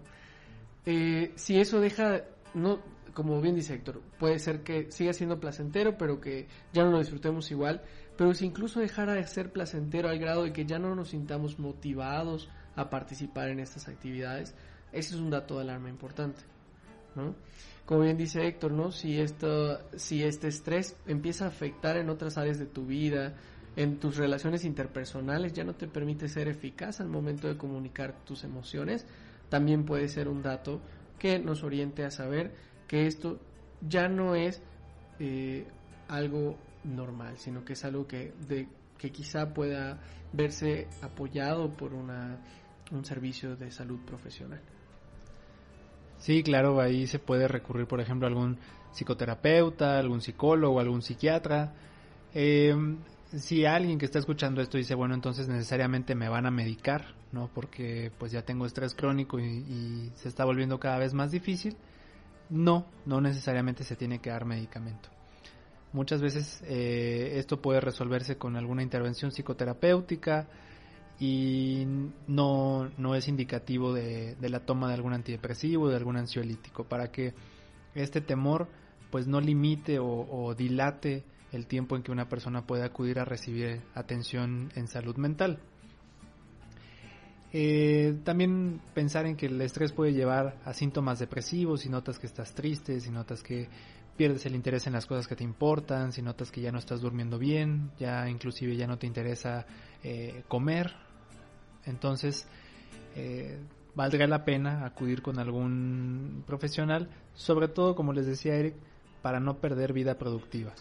Eh, 0.86 1.32
si 1.36 1.60
eso 1.60 1.80
deja, 1.80 2.22
no, 2.54 2.80
como 3.14 3.42
bien 3.42 3.56
dice 3.56 3.74
Héctor, 3.74 4.02
puede 4.20 4.38
ser 4.38 4.62
que 4.62 4.92
siga 4.92 5.14
siendo 5.14 5.40
placentero, 5.40 5.98
pero 5.98 6.22
que 6.22 6.48
ya 6.72 6.84
no 6.84 6.92
lo 6.92 7.00
disfrutemos 7.00 7.50
igual. 7.50 7.82
Pero 8.16 8.34
si 8.34 8.46
incluso 8.46 8.80
dejara 8.80 9.14
de 9.14 9.26
ser 9.26 9.52
placentero 9.52 10.10
al 10.10 10.20
grado 10.20 10.44
de 10.44 10.54
que 10.54 10.66
ya 10.66 10.78
no 10.78 10.94
nos 10.94 11.10
sintamos 11.10 11.58
motivados 11.58 12.50
a 12.76 12.90
participar 12.90 13.50
en 13.50 13.60
estas 13.60 13.88
actividades, 13.88 14.56
ese 14.92 15.16
es 15.16 15.22
un 15.22 15.32
dato 15.32 15.56
de 15.56 15.62
alarma 15.62 15.90
importante. 15.90 16.42
Como 17.86 18.02
bien 18.02 18.18
dice 18.18 18.46
Héctor, 18.46 18.72
¿no? 18.72 18.92
Si 18.92 19.20
esto, 19.20 19.80
si 19.98 20.24
este 20.24 20.48
estrés 20.50 20.98
empieza 21.06 21.46
a 21.46 21.48
afectar 21.50 21.98
en 21.98 22.10
otras 22.10 22.38
áreas 22.38 22.60
de 22.60 22.66
tu 22.66 22.86
vida, 22.86 23.36
en 23.78 24.00
tus 24.00 24.18
relaciones 24.18 24.66
interpersonales, 24.66 25.54
ya 25.54 25.64
no 25.64 25.76
te 25.76 25.88
permite 25.88 26.28
ser 26.28 26.48
eficaz 26.48 27.00
al 27.00 27.08
momento 27.08 27.48
de 27.48 27.58
comunicar 27.58 28.26
tus 28.26 28.44
emociones, 28.44 29.06
también 29.50 29.86
puede 29.86 30.10
ser 30.10 30.28
un 30.28 30.42
dato 30.42 30.82
que 31.20 31.40
nos 31.40 31.64
oriente 31.64 32.04
a 32.04 32.12
saber 32.12 32.54
que 32.88 33.08
esto 33.08 33.40
ya 33.82 34.10
no 34.10 34.36
es 34.36 34.62
eh, 35.20 35.66
algo 36.08 36.58
normal, 36.84 37.38
sino 37.38 37.64
que 37.64 37.74
es 37.74 37.86
algo 37.86 38.08
que, 38.08 38.34
de, 38.48 38.68
que 38.98 39.12
quizá 39.12 39.54
pueda 39.54 40.00
verse 40.34 40.88
apoyado 41.02 41.76
por 41.76 41.94
una, 41.94 42.40
un 42.92 43.06
servicio 43.06 43.56
de 43.56 43.72
salud 43.72 44.00
profesional. 44.06 44.62
Sí, 46.20 46.44
claro, 46.44 46.80
ahí 46.82 47.08
se 47.08 47.20
puede 47.20 47.48
recurrir, 47.48 47.88
por 47.88 48.02
ejemplo, 48.02 48.28
a 48.28 48.30
algún 48.30 48.58
psicoterapeuta, 48.92 50.00
algún 50.00 50.22
psicólogo, 50.22 50.80
algún 50.80 51.02
psiquiatra. 51.02 51.74
Em, 52.34 52.98
si 53.34 53.66
alguien 53.66 54.00
que 54.00 54.06
está 54.06 54.20
escuchando 54.20 54.62
esto 54.62 54.78
dice, 54.78 54.96
bueno, 54.96 55.14
entonces 55.14 55.48
necesariamente 55.48 56.16
me 56.16 56.30
van 56.30 56.46
a 56.46 56.52
medicar, 56.52 57.16
¿no? 57.32 57.50
Porque 57.54 58.12
pues 58.18 58.32
ya 58.32 58.42
tengo 58.44 58.66
estrés 58.66 58.96
crónico 58.96 59.40
y, 59.40 60.12
se 60.16 60.30
está 60.30 60.46
volviendo 60.46 60.80
cada 60.80 60.98
vez 60.98 61.14
más 61.14 61.32
difícil. 61.32 61.76
No, 62.50 62.86
no 63.06 63.20
necesariamente 63.20 63.84
se 63.84 63.96
tiene 63.96 64.20
que 64.20 64.30
dar 64.30 64.46
medicamento. 64.46 65.10
Muchas 65.94 66.22
veces 66.22 66.64
eh, 66.66 67.34
esto 67.36 67.62
puede 67.62 67.82
resolverse 67.82 68.38
con 68.38 68.56
alguna 68.56 68.84
intervención 68.84 69.32
psicoterapéutica, 69.32 70.48
y 71.20 71.86
no, 72.28 72.90
no 72.98 73.16
es 73.16 73.28
indicativo 73.28 73.94
de, 73.94 74.36
la 74.42 74.60
toma 74.60 74.88
de 74.88 74.94
algún 74.94 75.14
antidepresivo, 75.14 75.90
de 75.90 75.96
algún 75.96 76.18
ansiolítico, 76.18 76.84
para 76.84 77.12
que 77.12 77.34
este 77.96 78.22
temor 78.22 78.68
pues 79.10 79.26
no 79.26 79.42
limite 79.42 80.00
o, 80.00 80.54
dilate 80.56 81.24
el 81.52 81.66
tiempo 81.66 81.96
en 81.96 82.04
que 82.04 82.12
una 82.12 82.28
persona 82.28 82.68
puede 82.68 82.84
acudir 82.84 83.20
a 83.20 83.26
recibir 83.26 83.82
atención 83.96 84.70
en 84.76 84.88
salud 84.88 85.16
mental. 85.16 85.60
Eh, 87.54 88.20
también 88.26 88.82
pensar 88.94 89.26
en 89.26 89.38
que 89.38 89.46
el 89.46 89.60
estrés 89.62 89.94
puede 89.94 90.12
llevar 90.12 90.58
a 90.66 90.74
síntomas 90.74 91.18
depresivos, 91.18 91.82
si 91.82 91.90
notas 91.90 92.20
que 92.20 92.28
estás 92.28 92.54
triste, 92.54 93.00
si 93.00 93.10
notas 93.10 93.42
que 93.42 93.70
pierdes 94.18 94.46
el 94.46 94.56
interés 94.56 94.86
en 94.88 94.94
las 94.94 95.06
cosas 95.06 95.28
que 95.28 95.36
te 95.36 95.46
importan, 95.46 96.12
si 96.12 96.22
notas 96.22 96.52
que 96.52 96.60
ya 96.60 96.72
no 96.72 96.80
estás 96.80 97.00
durmiendo 97.00 97.40
bien, 97.40 97.92
ya 97.98 98.28
inclusive 98.30 98.76
ya 98.76 98.86
no 98.86 98.98
te 98.98 99.08
interesa 99.08 99.66
eh, 100.04 100.44
comer, 100.48 101.07
entonces, 101.88 102.48
eh, 103.16 103.58
valdría 103.96 104.28
la 104.28 104.46
pena 104.46 104.86
acudir 104.86 105.22
con 105.22 105.40
algún 105.40 106.44
profesional, 106.46 107.10
sobre 107.34 107.68
todo, 107.68 107.96
como 107.96 108.14
les 108.14 108.28
decía 108.28 108.56
Eric, 108.56 108.76
para 109.22 109.40
no 109.40 109.58
perder 109.58 109.94
vida 109.94 110.18
productiva. 110.18 110.74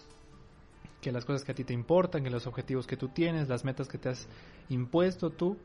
Que 1.00 1.12
las 1.12 1.24
cosas 1.24 1.44
que 1.44 1.52
a 1.52 1.54
ti 1.54 1.64
te 1.64 1.72
importan, 1.72 2.24
que 2.24 2.30
los 2.30 2.46
objetivos 2.46 2.86
que 2.86 2.96
tú 2.96 3.08
tienes, 3.08 3.48
las 3.48 3.64
metas 3.64 3.88
que 3.88 3.98
te 3.98 4.10
has 4.10 4.28
impuesto 4.68 5.30
tú, 5.30 5.56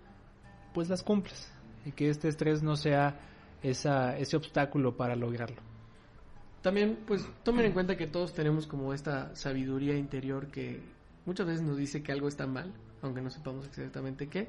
pues 0.74 0.88
las 0.88 1.04
cumples. 1.04 1.52
Y 1.86 1.92
que 1.92 2.10
este 2.10 2.28
estrés 2.28 2.64
no 2.64 2.76
sea 2.76 3.20
esa, 3.62 4.18
ese 4.18 4.38
obstáculo 4.38 4.96
para 4.96 5.16
lograrlo. 5.16 5.62
también, 6.62 7.00
pues, 7.08 7.28
tomen 7.44 7.66
en 7.66 7.74
cuenta 7.74 7.98
que 7.98 8.06
todos 8.08 8.34
tenemos 8.34 8.68
como 8.68 8.94
esta 8.94 9.36
sabiduría 9.36 9.96
interior 9.96 10.48
que 10.48 10.80
muchas 11.26 11.48
veces 11.48 11.64
nos 11.64 11.76
dice 11.76 12.04
que 12.04 12.12
algo 12.12 12.28
está 12.28 12.46
mal, 12.46 12.72
aunque 13.02 13.22
no 13.22 13.30
sepamos 13.32 13.66
exactamente 13.66 14.28
qué. 14.28 14.48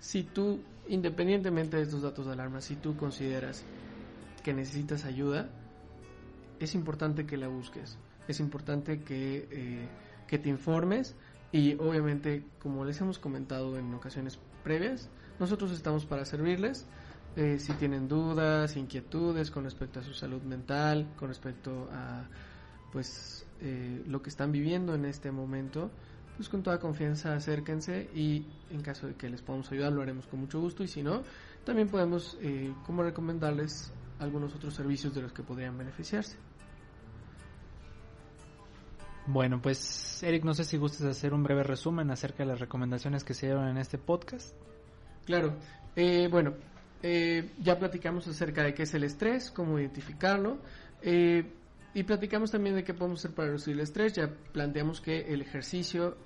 Si 0.00 0.22
tú, 0.22 0.60
independientemente 0.88 1.76
de 1.76 1.84
estos 1.84 2.02
datos 2.02 2.26
de 2.26 2.32
alarma, 2.32 2.60
si 2.60 2.76
tú 2.76 2.96
consideras 2.96 3.64
que 4.42 4.54
necesitas 4.54 5.04
ayuda, 5.04 5.48
es 6.60 6.74
importante 6.74 7.26
que 7.26 7.36
la 7.36 7.48
busques. 7.48 7.98
Es 8.28 8.40
importante 8.40 9.02
que, 9.02 9.48
eh, 9.50 9.88
que 10.26 10.38
te 10.38 10.48
informes 10.48 11.14
y 11.52 11.74
obviamente, 11.74 12.44
como 12.60 12.84
les 12.84 13.00
hemos 13.00 13.18
comentado 13.18 13.78
en 13.78 13.92
ocasiones 13.94 14.38
previas, 14.64 15.08
nosotros 15.38 15.72
estamos 15.72 16.06
para 16.06 16.24
servirles. 16.24 16.86
Eh, 17.36 17.58
si 17.58 17.72
tienen 17.74 18.08
dudas, 18.08 18.76
inquietudes 18.76 19.50
con 19.50 19.64
respecto 19.64 20.00
a 20.00 20.02
su 20.02 20.14
salud 20.14 20.42
mental, 20.42 21.06
con 21.16 21.28
respecto 21.28 21.88
a 21.92 22.26
pues 22.92 23.46
eh, 23.60 24.02
lo 24.06 24.22
que 24.22 24.30
están 24.30 24.52
viviendo 24.52 24.94
en 24.94 25.04
este 25.04 25.30
momento, 25.30 25.90
pues 26.36 26.48
con 26.48 26.62
toda 26.62 26.78
confianza 26.78 27.34
acérquense 27.34 28.08
y 28.14 28.44
en 28.70 28.82
caso 28.82 29.06
de 29.06 29.14
que 29.14 29.28
les 29.28 29.42
podamos 29.42 29.70
ayudar 29.72 29.92
lo 29.92 30.02
haremos 30.02 30.26
con 30.26 30.40
mucho 30.40 30.60
gusto 30.60 30.84
y 30.84 30.88
si 30.88 31.02
no, 31.02 31.22
también 31.64 31.88
podemos 31.88 32.38
eh, 32.40 32.72
como 32.84 33.02
recomendarles 33.02 33.92
algunos 34.18 34.54
otros 34.54 34.74
servicios 34.74 35.14
de 35.14 35.22
los 35.22 35.32
que 35.32 35.42
podrían 35.42 35.76
beneficiarse. 35.76 36.36
Bueno, 39.26 39.60
pues 39.60 40.22
Eric, 40.22 40.44
no 40.44 40.54
sé 40.54 40.64
si 40.64 40.76
gustes 40.76 41.02
hacer 41.04 41.34
un 41.34 41.42
breve 41.42 41.64
resumen 41.64 42.10
acerca 42.10 42.44
de 42.44 42.50
las 42.50 42.60
recomendaciones 42.60 43.24
que 43.24 43.34
se 43.34 43.46
dieron 43.46 43.68
en 43.68 43.76
este 43.76 43.98
podcast. 43.98 44.54
Claro, 45.24 45.56
eh, 45.96 46.28
bueno, 46.30 46.54
eh, 47.02 47.50
ya 47.60 47.78
platicamos 47.78 48.28
acerca 48.28 48.62
de 48.62 48.72
qué 48.72 48.84
es 48.84 48.94
el 48.94 49.02
estrés, 49.02 49.50
cómo 49.50 49.78
identificarlo. 49.80 50.58
Eh, 51.02 51.44
y 51.96 52.02
platicamos 52.02 52.50
también 52.50 52.74
de 52.74 52.84
qué 52.84 52.92
podemos 52.92 53.20
hacer 53.20 53.34
para 53.34 53.48
reducir 53.48 53.72
el 53.72 53.80
estrés. 53.80 54.12
Ya 54.12 54.28
planteamos 54.52 55.00
que 55.00 55.32
el 55.32 55.40
ejercicio 55.40 56.18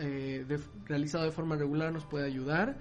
realizado 0.85 1.22
de 1.22 1.30
forma 1.30 1.54
regular 1.54 1.92
nos 1.92 2.04
puede 2.06 2.26
ayudar. 2.26 2.76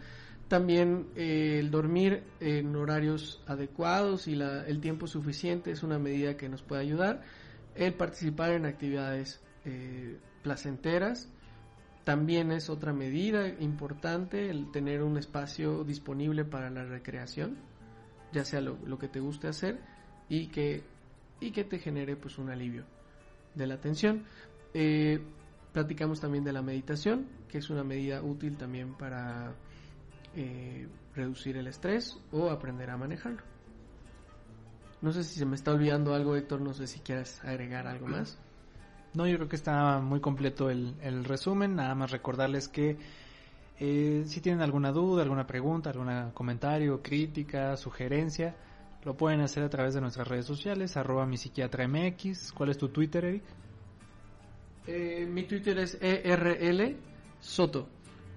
También 0.47 1.05
el 1.15 1.69
dormir 1.69 2.23
en 2.39 2.75
horarios 2.75 3.43
adecuados 3.45 4.27
y 4.27 4.33
el 4.33 4.81
tiempo 4.81 5.05
suficiente 5.05 5.69
es 5.69 5.83
una 5.83 5.99
medida 5.99 6.35
que 6.35 6.49
nos 6.49 6.63
puede 6.63 6.81
ayudar. 6.81 7.21
El 7.75 7.93
participar 7.93 8.53
en 8.53 8.65
actividades 8.65 9.39
placenteras 10.41 11.29
también 12.05 12.51
es 12.51 12.71
otra 12.71 12.91
medida 12.91 13.49
importante 13.59 14.49
el 14.49 14.71
tener 14.71 15.03
un 15.03 15.19
espacio 15.19 15.83
disponible 15.83 16.43
para 16.43 16.71
la 16.71 16.85
recreación, 16.85 17.55
ya 18.33 18.43
sea 18.43 18.61
lo, 18.61 18.97
que 18.97 19.09
te 19.09 19.19
guste 19.19 19.47
hacer 19.47 19.79
y 20.27 20.47
que, 20.47 20.81
y 21.39 21.51
que 21.51 21.63
te 21.63 21.79
genere 21.79 22.15
pues 22.15 22.37
un 22.37 22.49
alivio 22.49 22.85
de 23.55 23.67
la 23.67 23.79
tensión. 23.79 24.25
Eh, 24.73 25.19
platicamos 25.73 26.19
también 26.19 26.43
de 26.43 26.53
la 26.53 26.61
meditación, 26.61 27.27
que 27.47 27.59
es 27.59 27.69
una 27.69 27.83
medida 27.83 28.21
útil 28.21 28.57
también 28.57 28.93
para 28.95 29.53
eh, 30.35 30.87
reducir 31.15 31.57
el 31.57 31.67
estrés 31.67 32.17
o 32.31 32.49
aprender 32.49 32.89
a 32.89 32.97
manejarlo. 32.97 33.41
No 35.01 35.11
sé 35.11 35.23
si 35.23 35.39
se 35.39 35.45
me 35.45 35.55
está 35.55 35.71
olvidando 35.71 36.13
algo, 36.13 36.35
Héctor, 36.35 36.61
no 36.61 36.73
sé 36.73 36.85
si 36.87 36.99
quieres 36.99 37.43
agregar 37.43 37.87
algo 37.87 38.07
más. 38.07 38.37
No, 39.13 39.25
yo 39.25 39.37
creo 39.37 39.49
que 39.49 39.55
está 39.55 39.99
muy 39.99 40.19
completo 40.19 40.69
el, 40.69 41.23
resumen. 41.23 41.75
Nada 41.75 41.95
más 41.95 42.11
recordarles 42.11 42.67
que 42.67 42.97
eh, 43.79 44.23
si 44.25 44.41
tienen 44.41 44.61
alguna 44.61 44.91
duda, 44.91 45.23
alguna 45.23 45.47
pregunta, 45.47 45.89
algún 45.89 46.31
comentario, 46.31 47.01
crítica, 47.01 47.75
sugerencia, 47.77 48.55
lo 49.03 49.15
pueden 49.15 49.41
hacer 49.41 49.63
a 49.63 49.69
través 49.69 49.93
de 49.93 50.01
nuestras 50.01 50.27
redes 50.27 50.45
sociales, 50.45 50.97
arroba 50.97 51.25
mi 51.25 51.37
psiquiatra 51.37 51.87
MX. 51.87 52.51
¿Cuál 52.53 52.69
es 52.69 52.77
tu 52.77 52.89
Twitter, 52.89 53.25
Eric? 53.25 53.43
Eh, 54.87 55.25
mi 55.29 55.43
Twitter 55.43 55.77
es 55.79 55.97
ERL 56.01 56.97
Soto. 57.39 57.87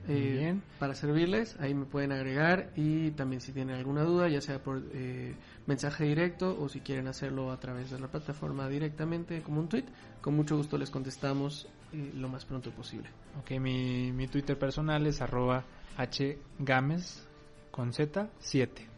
Eh, 0.09 0.37
bien. 0.39 0.63
Para 0.81 0.95
servirles, 0.95 1.57
ahí 1.61 1.75
me 1.75 1.85
pueden 1.85 2.11
agregar 2.11 2.73
y 2.75 3.13
también 3.13 3.41
si 3.41 3.53
tienen 3.53 3.77
alguna 3.77 4.03
duda, 4.03 4.29
ya 4.29 4.41
sea 4.41 4.61
por 4.61 4.83
eh, 4.93 5.37
mensaje 5.67 6.05
directo 6.05 6.57
o 6.61 6.69
si 6.69 6.81
quieren 6.81 7.07
hacerlo 7.07 7.53
a 7.53 7.61
través 7.61 7.91
de 7.91 8.01
la 8.01 8.09
plataforma 8.09 8.69
directamente 8.69 9.43
como 9.43 9.61
un 9.61 9.69
tweet, 9.69 9.85
con 10.21 10.35
mucho 10.35 10.57
gusto 10.57 10.77
les 10.77 10.91
contestamos 10.91 11.69
eh, 11.93 12.13
lo 12.17 12.29
más 12.29 12.45
pronto 12.45 12.73
posible. 12.73 13.09
Ok, 13.39 13.53
mi, 13.61 14.11
mi 14.11 14.27
Twitter 14.27 14.59
personal 14.59 15.07
es 15.07 15.23
arroba 15.23 15.65
hgames 15.97 17.29
con 17.71 17.93
z 17.93 18.29
7. 18.41 18.92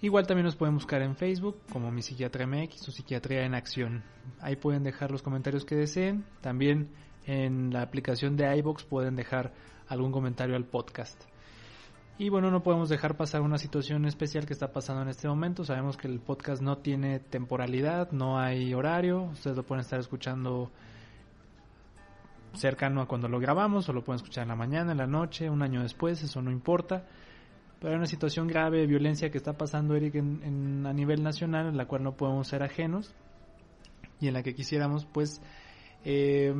Igual 0.00 0.26
también 0.26 0.44
nos 0.44 0.54
pueden 0.54 0.74
buscar 0.74 1.02
en 1.02 1.16
Facebook 1.16 1.60
como 1.72 1.90
mi 1.90 2.02
psiquiatra 2.02 2.46
MX 2.46 2.88
o 2.88 2.92
psiquiatría 2.92 3.44
en 3.44 3.54
acción. 3.54 4.04
Ahí 4.40 4.54
pueden 4.54 4.84
dejar 4.84 5.10
los 5.10 5.22
comentarios 5.22 5.64
que 5.64 5.74
deseen. 5.74 6.24
También 6.40 6.90
en 7.26 7.72
la 7.72 7.82
aplicación 7.82 8.36
de 8.36 8.56
iBox 8.58 8.84
pueden 8.84 9.16
dejar 9.16 9.52
algún 9.88 10.12
comentario 10.12 10.54
al 10.54 10.64
podcast. 10.64 11.20
Y 12.16 12.28
bueno, 12.30 12.50
no 12.50 12.62
podemos 12.62 12.88
dejar 12.88 13.16
pasar 13.16 13.42
una 13.42 13.58
situación 13.58 14.04
especial 14.04 14.46
que 14.46 14.52
está 14.52 14.72
pasando 14.72 15.02
en 15.02 15.08
este 15.08 15.28
momento. 15.28 15.64
Sabemos 15.64 15.96
que 15.96 16.08
el 16.08 16.20
podcast 16.20 16.62
no 16.62 16.78
tiene 16.78 17.18
temporalidad, 17.18 18.10
no 18.12 18.38
hay 18.38 18.74
horario. 18.74 19.22
Ustedes 19.22 19.56
lo 19.56 19.64
pueden 19.64 19.80
estar 19.80 19.98
escuchando 19.98 20.70
cercano 22.54 23.02
a 23.02 23.06
cuando 23.06 23.28
lo 23.28 23.38
grabamos 23.38 23.88
o 23.88 23.92
lo 23.92 24.02
pueden 24.02 24.16
escuchar 24.16 24.42
en 24.42 24.48
la 24.48 24.56
mañana, 24.56 24.92
en 24.92 24.98
la 24.98 25.06
noche, 25.06 25.50
un 25.50 25.62
año 25.62 25.82
después, 25.82 26.22
eso 26.22 26.42
no 26.42 26.50
importa. 26.50 27.04
Pero 27.78 27.92
hay 27.92 27.96
una 27.96 28.06
situación 28.06 28.48
grave 28.48 28.78
de 28.78 28.86
violencia 28.86 29.30
que 29.30 29.38
está 29.38 29.52
pasando, 29.52 29.94
Eric, 29.94 30.16
en, 30.16 30.84
a 30.86 30.92
nivel 30.92 31.22
nacional, 31.22 31.68
en 31.68 31.76
la 31.76 31.86
cual 31.86 32.02
no 32.02 32.16
podemos 32.16 32.48
ser 32.48 32.62
ajenos 32.62 33.14
y 34.20 34.28
en 34.28 34.34
la 34.34 34.42
que 34.42 34.54
quisiéramos, 34.54 35.06
pues, 35.06 35.40
eh, 36.04 36.52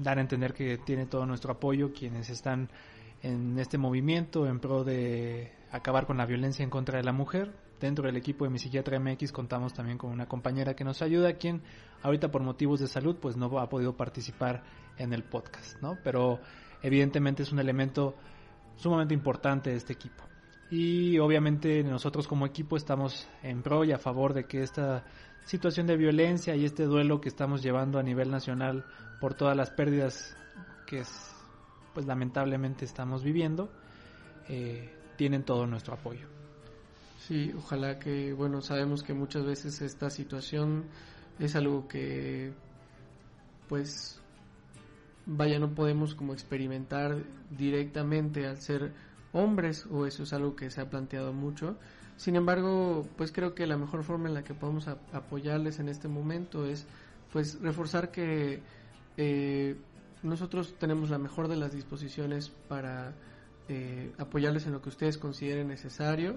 dar 0.00 0.18
a 0.18 0.20
entender 0.20 0.54
que 0.54 0.78
tiene 0.78 1.06
todo 1.06 1.24
nuestro 1.26 1.52
apoyo 1.52 1.92
quienes 1.92 2.30
están 2.30 2.68
en 3.22 3.58
este 3.58 3.78
movimiento 3.78 4.46
en 4.46 4.60
pro 4.60 4.84
de 4.84 5.52
acabar 5.70 6.06
con 6.06 6.16
la 6.16 6.26
violencia 6.26 6.62
en 6.62 6.70
contra 6.70 6.98
de 6.98 7.04
la 7.04 7.12
mujer. 7.12 7.52
Dentro 7.80 8.06
del 8.06 8.16
equipo 8.16 8.44
de 8.44 8.50
mi 8.50 8.58
psiquiatra 8.58 8.98
MX 8.98 9.30
contamos 9.30 9.72
también 9.72 9.98
con 9.98 10.10
una 10.10 10.26
compañera 10.26 10.74
que 10.74 10.82
nos 10.82 11.00
ayuda, 11.00 11.34
quien 11.34 11.62
ahorita 12.02 12.30
por 12.30 12.42
motivos 12.42 12.80
de 12.80 12.88
salud 12.88 13.16
pues 13.20 13.36
no 13.36 13.56
ha 13.58 13.68
podido 13.68 13.96
participar 13.96 14.64
en 14.98 15.12
el 15.12 15.22
podcast, 15.22 15.80
¿no? 15.80 15.96
Pero 16.02 16.40
evidentemente 16.82 17.44
es 17.44 17.52
un 17.52 17.60
elemento 17.60 18.16
sumamente 18.78 19.14
importante 19.14 19.70
de 19.70 19.76
este 19.76 19.92
equipo. 19.92 20.24
Y 20.70 21.18
obviamente 21.18 21.82
nosotros 21.82 22.26
como 22.26 22.46
equipo 22.46 22.76
estamos 22.76 23.28
en 23.42 23.62
pro 23.62 23.84
y 23.84 23.92
a 23.92 23.98
favor 23.98 24.34
de 24.34 24.44
que 24.44 24.62
esta 24.62 25.04
situación 25.44 25.86
de 25.86 25.96
violencia 25.96 26.54
y 26.56 26.64
este 26.64 26.84
duelo 26.84 27.20
que 27.20 27.28
estamos 27.28 27.62
llevando 27.62 27.98
a 27.98 28.02
nivel 28.02 28.30
nacional 28.30 28.84
por 29.20 29.34
todas 29.34 29.56
las 29.56 29.70
pérdidas 29.70 30.36
que 30.86 31.02
pues 31.94 32.06
lamentablemente 32.06 32.84
estamos 32.84 33.24
viviendo, 33.24 33.70
eh, 34.48 34.94
tienen 35.16 35.42
todo 35.42 35.66
nuestro 35.66 35.94
apoyo. 35.94 36.28
Sí, 37.26 37.52
ojalá 37.56 37.98
que, 37.98 38.32
bueno, 38.32 38.62
sabemos 38.62 39.02
que 39.02 39.12
muchas 39.12 39.44
veces 39.44 39.82
esta 39.82 40.08
situación 40.08 40.84
es 41.38 41.56
algo 41.56 41.88
que, 41.88 42.52
pues, 43.68 44.20
vaya, 45.28 45.58
no 45.58 45.74
podemos 45.74 46.14
como 46.14 46.32
experimentar 46.32 47.18
directamente 47.50 48.46
al 48.46 48.56
ser 48.60 48.92
hombres, 49.32 49.86
o 49.86 50.06
eso 50.06 50.22
es 50.22 50.32
algo 50.32 50.56
que 50.56 50.70
se 50.70 50.80
ha 50.80 50.88
planteado 50.88 51.32
mucho. 51.32 51.76
Sin 52.16 52.34
embargo, 52.34 53.06
pues 53.16 53.30
creo 53.30 53.54
que 53.54 53.66
la 53.66 53.76
mejor 53.76 54.02
forma 54.02 54.28
en 54.28 54.34
la 54.34 54.42
que 54.42 54.54
podemos 54.54 54.88
apoyarles 54.88 55.78
en 55.78 55.88
este 55.88 56.08
momento 56.08 56.66
es, 56.66 56.86
pues, 57.30 57.60
reforzar 57.60 58.10
que 58.10 58.62
eh, 59.18 59.76
nosotros 60.22 60.74
tenemos 60.78 61.10
la 61.10 61.18
mejor 61.18 61.46
de 61.46 61.56
las 61.56 61.72
disposiciones 61.72 62.48
para 62.48 63.12
eh, 63.68 64.10
apoyarles 64.16 64.66
en 64.66 64.72
lo 64.72 64.80
que 64.80 64.88
ustedes 64.88 65.18
consideren 65.18 65.68
necesario. 65.68 66.36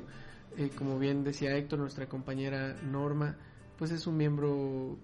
Eh, 0.57 0.69
como 0.77 0.99
bien 0.99 1.23
decía 1.23 1.55
Héctor, 1.55 1.79
nuestra 1.79 2.07
compañera 2.07 2.75
Norma, 2.83 3.37
pues 3.77 3.91
es 3.91 4.05
un 4.05 4.17
miembro 4.17 4.97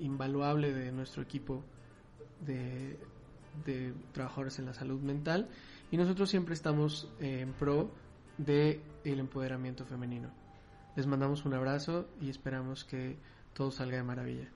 invaluable 0.00 0.72
de 0.72 0.90
nuestro 0.90 1.22
equipo 1.22 1.62
de, 2.46 2.98
de, 3.64 3.92
trabajadores 4.12 4.58
en 4.58 4.66
la 4.66 4.74
salud 4.74 5.00
mental 5.00 5.48
y 5.90 5.96
nosotros 5.96 6.30
siempre 6.30 6.54
estamos 6.54 7.08
en 7.20 7.52
pro 7.52 7.90
de 8.38 8.80
el 9.04 9.20
empoderamiento 9.20 9.84
femenino. 9.84 10.30
Les 10.96 11.06
mandamos 11.06 11.44
un 11.44 11.54
abrazo 11.54 12.08
y 12.20 12.30
esperamos 12.30 12.84
que 12.84 13.16
todo 13.54 13.70
salga 13.70 13.96
de 13.96 14.02
maravilla. 14.02 14.48